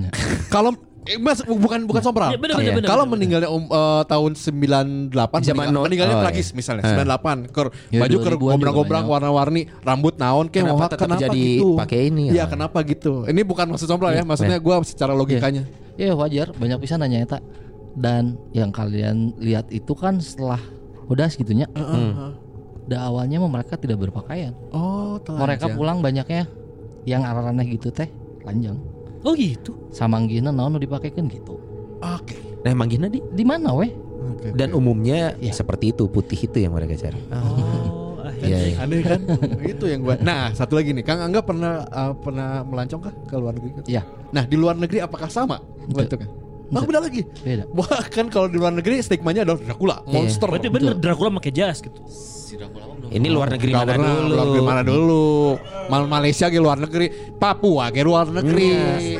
[0.48, 0.74] Kalau
[1.18, 2.30] mas, bukan bukan sombral.
[2.30, 5.10] Iya, bener, bener, bener, Kalau bener, meninggalnya um, eh, tahun 98
[5.42, 6.56] Zaman meninggal, meninggalnya oh, tragis iya.
[6.62, 6.94] misalnya Eh.
[6.94, 11.08] 98 ker Ya, baju ker 2000-an juga gobrang-gobrang warna-warni, rambut naon kayak Kenapa mau tetap
[11.10, 11.74] kenapa jadi gitu?
[11.74, 12.48] pakai ini, Iya, ah?
[12.52, 13.26] kenapa gitu?
[13.26, 15.66] Ini bukan maksud sombral ya, maksudnya gua secara logikanya.
[15.98, 17.40] Ya wajar, banyak pisan nanya eta.
[17.98, 20.62] Dan yang kalian lihat itu kan setelah
[21.10, 21.66] udah segitunya.
[22.90, 24.54] Da awalnya mah mereka tidak berpakaian.
[24.74, 26.50] Oh, Mereka pulang banyaknya
[27.06, 28.10] yang arah-arahnya gitu teh
[28.42, 28.78] lanjang.
[29.22, 29.76] Oh gitu.
[29.92, 31.60] Samanggihna naon nu dipakaikan gitu.
[32.00, 32.40] Oke.
[32.64, 33.92] Nah manggihna di Di mana weh?
[34.20, 34.52] Oke.
[34.56, 35.52] dan umumnya Iya.
[35.52, 37.20] seperti itu putih itu yang mereka cari.
[37.34, 38.76] Oh, Iya, iya.
[38.80, 39.20] Aneh kan?
[39.76, 40.16] itu yang gua.
[40.16, 43.84] Nah, satu lagi nih, Kang Angga pernah uh, pernah melancong kah ke luar negeri?
[43.84, 44.08] Iya.
[44.32, 45.60] Nah, di luar negeri apakah sama
[45.92, 46.32] bentuknya?
[46.70, 47.22] Oh, beda lagi.
[47.42, 47.66] Beda.
[47.78, 50.48] Bahkan kalau di luar negeri stigmanya adalah Dracula, monster.
[50.50, 52.00] Berarti bener Dracula pakai jas gitu.
[53.10, 54.30] Ini luar negeri mana pernah, dulu?
[54.30, 55.26] Luar negeri mana dulu?
[55.90, 57.10] Mal Malaysia ke luar negeri,
[57.42, 59.18] Papua ke luar negeri.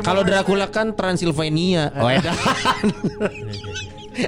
[0.00, 1.92] Kalau Dracula kan Transylvania.
[2.00, 2.20] Oh ya.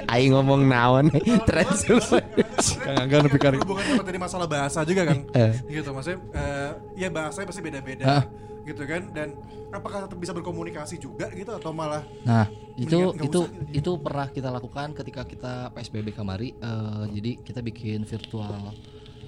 [0.07, 1.11] Aing ngomong naon
[1.43, 2.47] Transylvania.
[2.79, 3.59] Kang Angga kari.
[3.59, 5.19] bukan cuma tadi masalah bahasa juga kan
[5.67, 8.23] gitu maksudnya eh, ya bahasanya pasti beda-beda.
[8.63, 9.33] Gitu kan dan
[9.69, 12.45] apakah tetap bisa berkomunikasi juga gitu atau malah Nah,
[12.75, 13.73] itu itu usah gitu.
[13.73, 16.53] itu pernah kita lakukan ketika kita PSBB kamari.
[16.53, 18.71] eh, jadi kita bikin virtual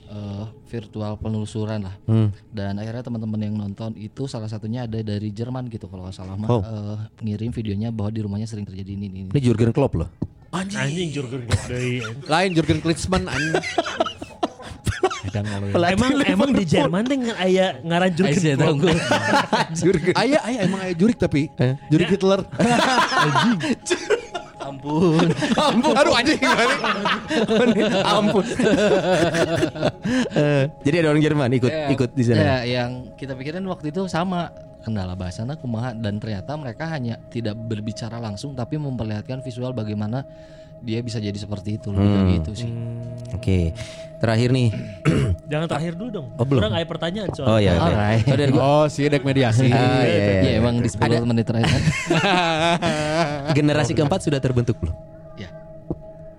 [0.05, 1.95] eh, virtual penelusuran lah.
[2.05, 2.29] Hmm.
[2.47, 6.35] Dan akhirnya teman-teman yang nonton itu salah satunya ada dari Jerman gitu kalau nggak salah
[6.35, 6.61] mah Oh.
[6.61, 9.19] eh, ngirim videonya bahwa di rumahnya sering terjadi ini ini.
[9.25, 9.39] ini.
[9.39, 10.09] Jurgen Klopp loh.
[10.53, 12.05] Anjing Jurgen gede.
[12.31, 13.57] Lain Jurgen Klinsmann anjing.
[15.23, 18.93] Emang emang di Jerman teh ngan aya ngaran gue.
[19.79, 20.13] Jurgen.
[20.13, 21.47] Aya aya emang aya jurik tapi.
[21.87, 22.43] Jurik Hitler.
[24.63, 25.27] Ampun.
[25.59, 25.91] Ampun.
[25.95, 26.75] Aduh anjing gimana?
[28.05, 28.45] Ampun.
[30.33, 32.39] Eh, Jadi ada orang Jerman ikut Ya, ikut di sana.
[32.39, 34.51] ya, yang kita pikirin waktu itu sama
[34.83, 40.27] kendala bahasana kumaha dan ternyata mereka hanya tidak berbicara langsung tapi memperlihatkan visual bagaimana
[40.83, 42.69] dia bisa jadi seperti itu lebih gitu sih.
[43.31, 43.71] Oke.
[44.19, 44.71] Terakhir nih.
[45.51, 46.27] Jangan terakhir dulu dong.
[46.39, 46.63] Oh, belum.
[46.63, 47.51] Kurang pertanyaan soalnya.
[47.51, 47.73] Oh ya.
[47.75, 48.23] Alright.
[48.23, 49.67] So, dari gua Oh, si dek mediasi.
[49.67, 50.51] Ah, iya, iya, Ya iya.
[50.59, 51.81] emang di 10 menit terakhir kan.
[53.57, 54.95] generasi keempat sudah terbentuk belum?
[55.35, 55.51] Ya.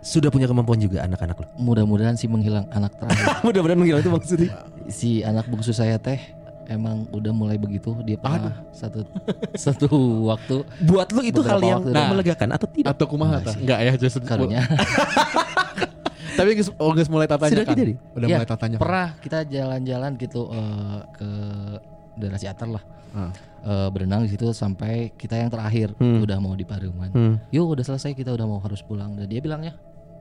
[0.01, 1.47] Sudah punya kemampuan juga anak-anak lo.
[1.61, 3.25] Mudah-mudahan sih menghilang anak terakhir.
[3.49, 4.51] Mudah-mudahan menghilang itu maksudnya.
[4.89, 6.21] si anak bungsu saya teh
[6.67, 9.05] emang udah mulai begitu dia pernah satu
[9.65, 9.89] satu
[10.27, 12.07] waktu Buat lo itu hal yang nah, Nah.
[12.11, 12.91] melegakan atau tidak?
[12.91, 13.55] Atau kumaha tah?
[13.55, 14.23] Enggak ya, justru.
[14.23, 14.63] karunya
[16.35, 17.75] Tapi oh, geus mulai tatanya Sudah kan.
[17.75, 17.95] kejadi?
[18.11, 18.77] Udah Ya, mulai tatanya.
[18.77, 21.29] pernah kita jalan-jalan gitu eh, ke
[22.17, 22.85] daerah Ciater lah
[23.15, 23.31] Ah.
[23.63, 26.19] Eh, berenang di situ sampai kita yang terakhir Hmm.
[26.21, 27.35] udah mau di Parungan Hmm.
[27.49, 29.79] yuk udah selesai kita udah mau harus pulang dan dia bilangnya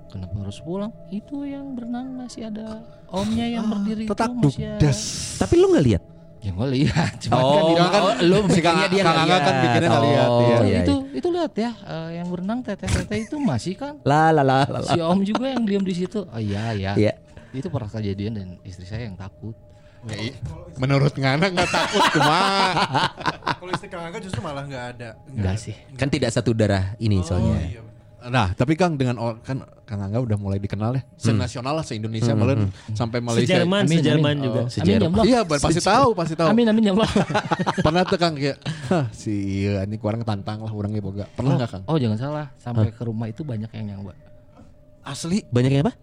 [0.08, 4.89] kenapa harus pulang itu yang berenang masih ada omnya yang berdiri Tetak itu masih ada.
[5.36, 6.04] Tapi lo nggak lihat?
[6.44, 8.14] Ya gue lihat cuman Oh, kan di- kan oh,
[8.46, 10.54] si Kang- bikinnya dia Kang nggak Angga kan bikinnya nggak lihat, Oh, iya.
[10.54, 11.16] Oh, iya, itu iya.
[11.16, 14.78] itu lihat ya eh, yang berenang teteh-teteh itu masih kan La la la la.
[14.78, 14.80] la.
[14.86, 17.14] si om juga yang diam di situ oh iya ya Iya.
[17.52, 19.56] itu pernah kejadian dan istri saya yang takut
[20.04, 20.36] Ya, i-
[20.76, 23.08] menurut Ngana nggak takut kumaha.
[23.56, 27.24] kalau istri Kang Angga justru malah nggak ada enggak sih Kan tidak satu darah ini
[27.24, 27.56] soalnya.
[27.64, 27.80] iya.
[28.24, 32.55] Nah, tapi Kang dengan kan Kang Angga udah mulai dikenal ya, senasional lah se-Indonesia malah
[32.91, 33.59] sampai Malaysia.
[33.59, 34.45] Sejerman, Amin, sejerman amin.
[34.45, 34.61] juga.
[34.61, 34.80] Oh.
[34.80, 36.47] amin ya Allah Iya, pasti tahu, pasti tahu.
[36.47, 37.09] amin amin ya Allah
[37.86, 38.57] Pernah tuh Kang kayak,
[39.11, 41.26] si iya ini kurang tantang lah orangnya boga.
[41.30, 41.84] Pernah nggak Kang?
[41.86, 44.15] oh jangan salah sampai ke rumah itu banyak yang nyangba
[45.03, 45.93] Asli Banyak yang apa?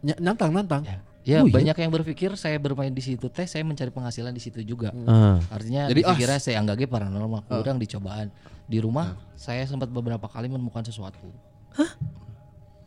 [0.00, 0.84] ny- nantang nantang.
[0.84, 1.52] ya Ya Oh, iya?
[1.52, 4.88] banyak yang berpikir saya bermain di situ teh saya mencari penghasilan di situ juga.
[5.04, 5.36] Ah.
[5.52, 8.32] Artinya Jadi, ah, dikira saya anggapnya paranormal kurang dicobaan.
[8.64, 11.20] Di rumah saya sempat beberapa kali menemukan sesuatu.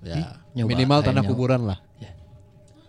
[0.03, 1.29] Ya, Nyoba, minimal tanah kayaknya.
[1.31, 1.79] kuburan lah.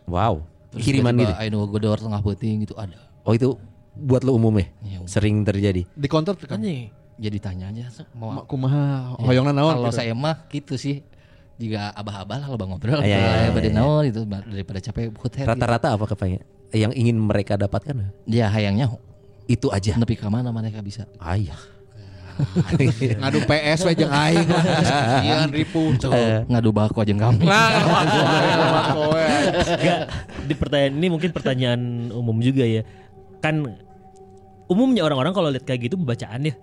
[0.05, 0.43] Wow.
[0.75, 1.33] Terus Kiriman gitu.
[1.33, 2.99] Ayo godor tengah puting gitu ada.
[3.23, 3.55] Oh itu
[3.95, 4.67] buat lo umum ya?
[4.83, 5.09] Iya, umum.
[5.09, 5.87] Sering terjadi.
[5.87, 6.59] Di counter tuh kan.
[6.59, 6.91] Anjing.
[7.15, 10.03] Jadi tanya aja "Se- mau Ma- Kumaha hoyongna naon Kalau gitu.
[10.03, 11.07] saya mah gitu sih.
[11.55, 13.77] Jika abah-abah lah abah ngobrol Iya, iya, gitu, iya, pada iya.
[13.79, 15.45] naon itu daripada capek hotel.
[15.47, 16.43] Rata-rata apa kepengen?
[16.75, 18.11] Yang ingin mereka dapatkan?
[18.27, 18.91] Ya hayangnya
[19.47, 19.95] Itu aja.
[19.95, 21.07] nepi ke mana mereka bisa.
[21.23, 21.55] Ayah.
[23.21, 24.47] Ngadu PS we jeung aing.
[24.83, 25.95] Sekian ribu.
[26.51, 27.41] ngadu bako aja kamu.
[27.47, 27.71] Nah,
[28.95, 29.27] kowe.
[29.79, 30.01] Enggak,
[30.45, 32.83] di pertanyaan ini mungkin pertanyaan umum juga ya.
[33.39, 33.79] Kan
[34.67, 36.55] umumnya orang-orang kalau lihat kayak gitu bacaan ya.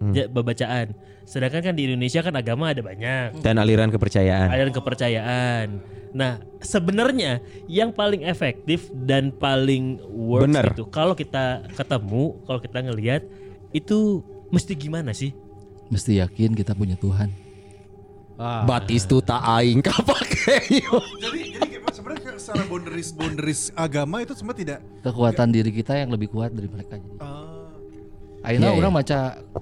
[0.00, 0.96] Ya, bacaan.
[1.28, 3.44] Sedangkan kan di Indonesia kan agama ada banyak.
[3.44, 4.48] Dan aliran kepercayaan.
[4.48, 5.66] Aliran kepercayaan.
[6.10, 7.38] Nah, sebenarnya
[7.70, 10.66] yang paling efektif dan paling works Bener.
[10.74, 13.22] itu kalau kita ketemu, kalau kita ngelihat
[13.70, 15.30] itu mesti gimana sih?
[15.88, 17.30] Mesti yakin kita punya Tuhan.
[18.64, 20.80] Batistuta aing kapake.
[21.20, 26.08] Jadi jadi sebenarnya ke- secara boundaries boundaries agama itu semua tidak Kekuatan diri kita yang
[26.08, 26.96] lebih kuat dari mereka.
[27.18, 27.68] ah,
[28.40, 29.18] Akhirnya Iya, orang baca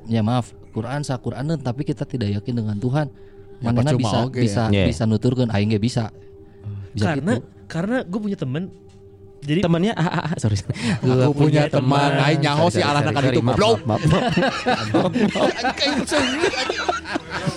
[0.07, 3.11] ya maaf Quran sa Quran tapi kita tidak yakin dengan Tuhan.
[3.59, 4.87] Ya, Mana bisa bisa ya.
[4.87, 6.15] bisa nuturkeun aing ge bisa.
[6.95, 7.47] Bisa karena gitu.
[7.67, 8.71] karena gue punya temen
[9.41, 10.59] jadi Temannya ah, ah, ah, sorry.
[11.01, 13.81] Aku punya teman, aing nyaho si alah kan itu goblok.
[13.83, 14.33] maaf, maaf.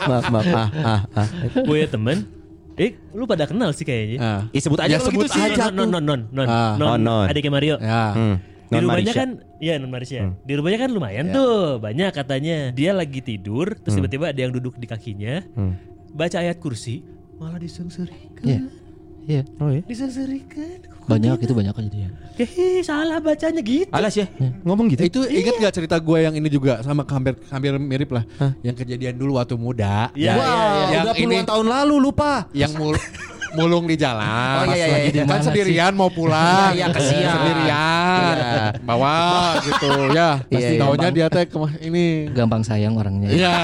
[0.01, 1.27] Maaf, maaf, ah, ah, ah.
[1.61, 2.25] punya temen
[2.75, 4.41] eh lu pada kenal sih kayaknya Ah.
[4.49, 5.43] Ih, sebut aja Ya, sebut gitu sih.
[5.43, 5.69] aja.
[5.69, 6.73] non non non non Ah.
[6.75, 7.25] non, Oh, non.
[7.25, 8.09] adiknya Mario Ya.
[8.11, 8.35] Hmm.
[8.63, 13.19] di rumahnya kan iya non Marisha di rumahnya kan lumayan tuh banyak katanya dia lagi
[13.19, 15.75] tidur terus tiba-tiba ada yang duduk di kakinya Hmm.
[16.09, 17.03] baca ayat kursi
[17.35, 18.59] malah disengserikan Iya.
[19.21, 19.41] Iya.
[19.59, 19.81] Oh ya.
[19.83, 20.81] disengserikan
[21.11, 22.11] Banyak itu banyak kejadian.
[22.31, 24.25] Hehe, salah bacanya gitu Alas ya,
[24.63, 25.01] ngomong gitu.
[25.03, 28.23] Itu ingat gak cerita gue yang ini juga sama hampir hampir mirip lah.
[28.61, 30.09] Yang kejadian dulu waktu muda.
[30.15, 30.87] Iya, Wah, iya, iya.
[30.89, 32.31] Yang udah puluhan ini- tahun lalu lupa.
[32.51, 32.95] Yang mul
[33.53, 34.63] mulung di jalan.
[34.63, 34.97] Oh, iya, iya, iya.
[35.07, 36.71] di- Di kan sendirian mau pulang.
[36.71, 37.31] Iya, iya, kesian.
[37.31, 38.33] Sendirian.
[38.33, 38.63] Iya.
[38.81, 39.15] Bawa
[39.59, 40.29] gitu ya.
[40.47, 40.79] Iya, iya.
[40.79, 41.43] Taunya dia teh
[41.81, 42.31] ini.
[42.31, 43.27] Gampang sayang orangnya.
[43.29, 43.55] Iya.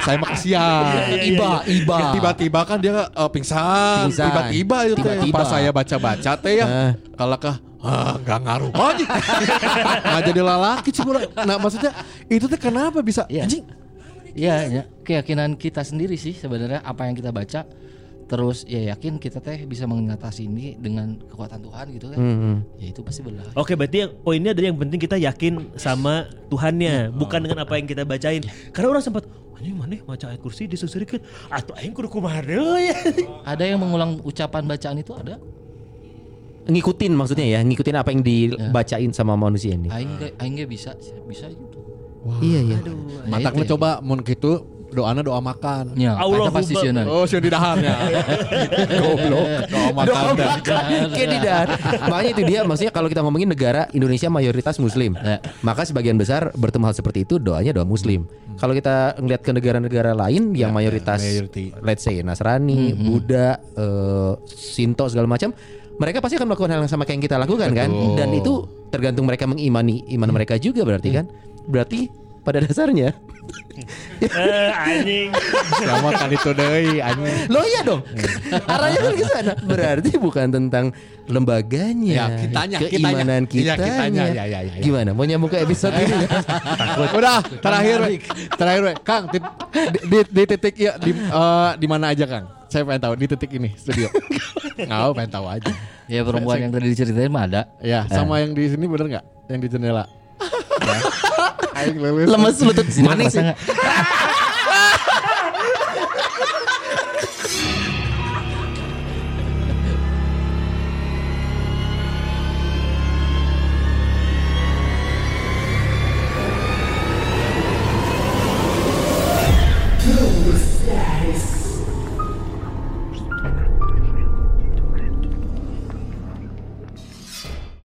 [0.00, 0.84] Saya mah kesian.
[1.24, 1.96] Iba, iba.
[2.12, 4.08] Tiba-tiba kan dia eh, pingsan.
[4.08, 4.26] Pingsan.
[4.26, 5.02] Tiba-tiba itu teh.
[5.22, 5.36] Tiba-tiba.
[5.36, 6.66] Pas saya baca-baca teh ya.
[6.66, 6.92] Eh.
[7.14, 9.04] Kalau kah Ah, nggak ngaruh aja.
[10.08, 11.20] Nggak jadi lalaki sih gua.
[11.44, 11.92] Nah maksudnya
[12.32, 13.44] itu teh kenapa bisa Iya.
[13.44, 13.60] anjing?
[14.32, 14.82] Iya, ya.
[15.04, 17.68] keyakinan kita sendiri sih sebenarnya apa yang kita baca
[18.24, 22.18] terus ya yakin kita teh bisa mengatasi ini dengan kekuatan Tuhan gitu kan.
[22.18, 22.56] Hmm.
[22.80, 23.52] Ya itu pasti benar.
[23.52, 27.86] Oke berarti yang poinnya adalah yang penting kita yakin sama Tuhannya bukan dengan apa yang
[27.88, 32.42] kita bacain karena orang sempat anjing mana baca ayat kursi disengserikan atau aing kudu kumaha
[32.42, 32.96] deui ya
[33.54, 35.38] Ada yang mengulang ucapan bacaan itu ada?
[36.64, 39.92] Ngikutin maksudnya ya, ngikutin apa yang dibacain sama manusia ini.
[39.92, 40.96] Aing aing ge bisa
[41.28, 41.80] bisa gitu.
[42.40, 42.78] Iya, iya.
[43.28, 43.70] Nah, Mataknya ya.
[43.76, 44.64] coba mun gitu
[44.94, 45.98] doana doa makan.
[45.98, 46.96] Ya, eta pasti sieun.
[47.04, 47.98] Oh, sih di daharnya.
[49.02, 49.46] Goblok.
[49.68, 50.32] Doa makan.
[50.38, 50.54] dah.
[51.10, 51.78] Kayak di darat.
[52.06, 55.18] Makanya itu dia maksudnya kalau kita ngomongin negara Indonesia mayoritas muslim.
[55.18, 55.42] Ya.
[55.66, 58.24] Maka sebagian besar bertemu hal seperti itu doanya doa muslim.
[58.54, 61.74] Kalau kita ngeliat ke negara-negara lain yang mayoritas majority.
[61.82, 65.50] let's say Nasrani, Buddha, eh, Sinto segala macam,
[65.98, 67.90] mereka pasti akan melakukan hal yang sama kayak yang kita lakukan kan.
[68.14, 68.62] Dan itu
[68.94, 71.26] tergantung mereka mengimani iman mereka juga berarti kan.
[71.66, 73.10] Berarti pada dasarnya
[74.22, 75.28] Eh, anjing
[75.82, 77.50] Sama kan itu deui anjing.
[77.50, 78.00] Lo iya dong.
[78.64, 79.52] Arahnya kan ke sana.
[79.60, 80.94] Berarti bukan tentang
[81.26, 83.66] lembaganya, Ya, kitanya, keimanan kitanya.
[83.66, 83.90] Iya, kitanya.
[83.90, 84.24] kitanya.
[84.30, 84.80] Ya, ya, ya, ya.
[84.80, 85.10] Gimana?
[85.12, 86.14] Mau nyambung ke episode ini?
[87.18, 88.22] Udah, terakhir we.
[88.54, 88.92] Terakhir we.
[89.02, 89.38] Kang, di,
[90.06, 92.44] di, di- titik ya di eh, di mana aja, Kang?
[92.70, 94.08] Saya pengen tahu di titik ini studio.
[94.88, 95.72] Nggak, pengen tahu aja.
[96.06, 97.62] Ya perempuan yang tadi diceritain mah ada.
[97.82, 99.24] Ya, sama yang di sini bener nggak?
[99.50, 100.04] Yang di jendela.
[100.84, 101.00] Ya.
[101.80, 101.96] Aing.
[102.28, 103.40] Lemes lutut Sini manis sih.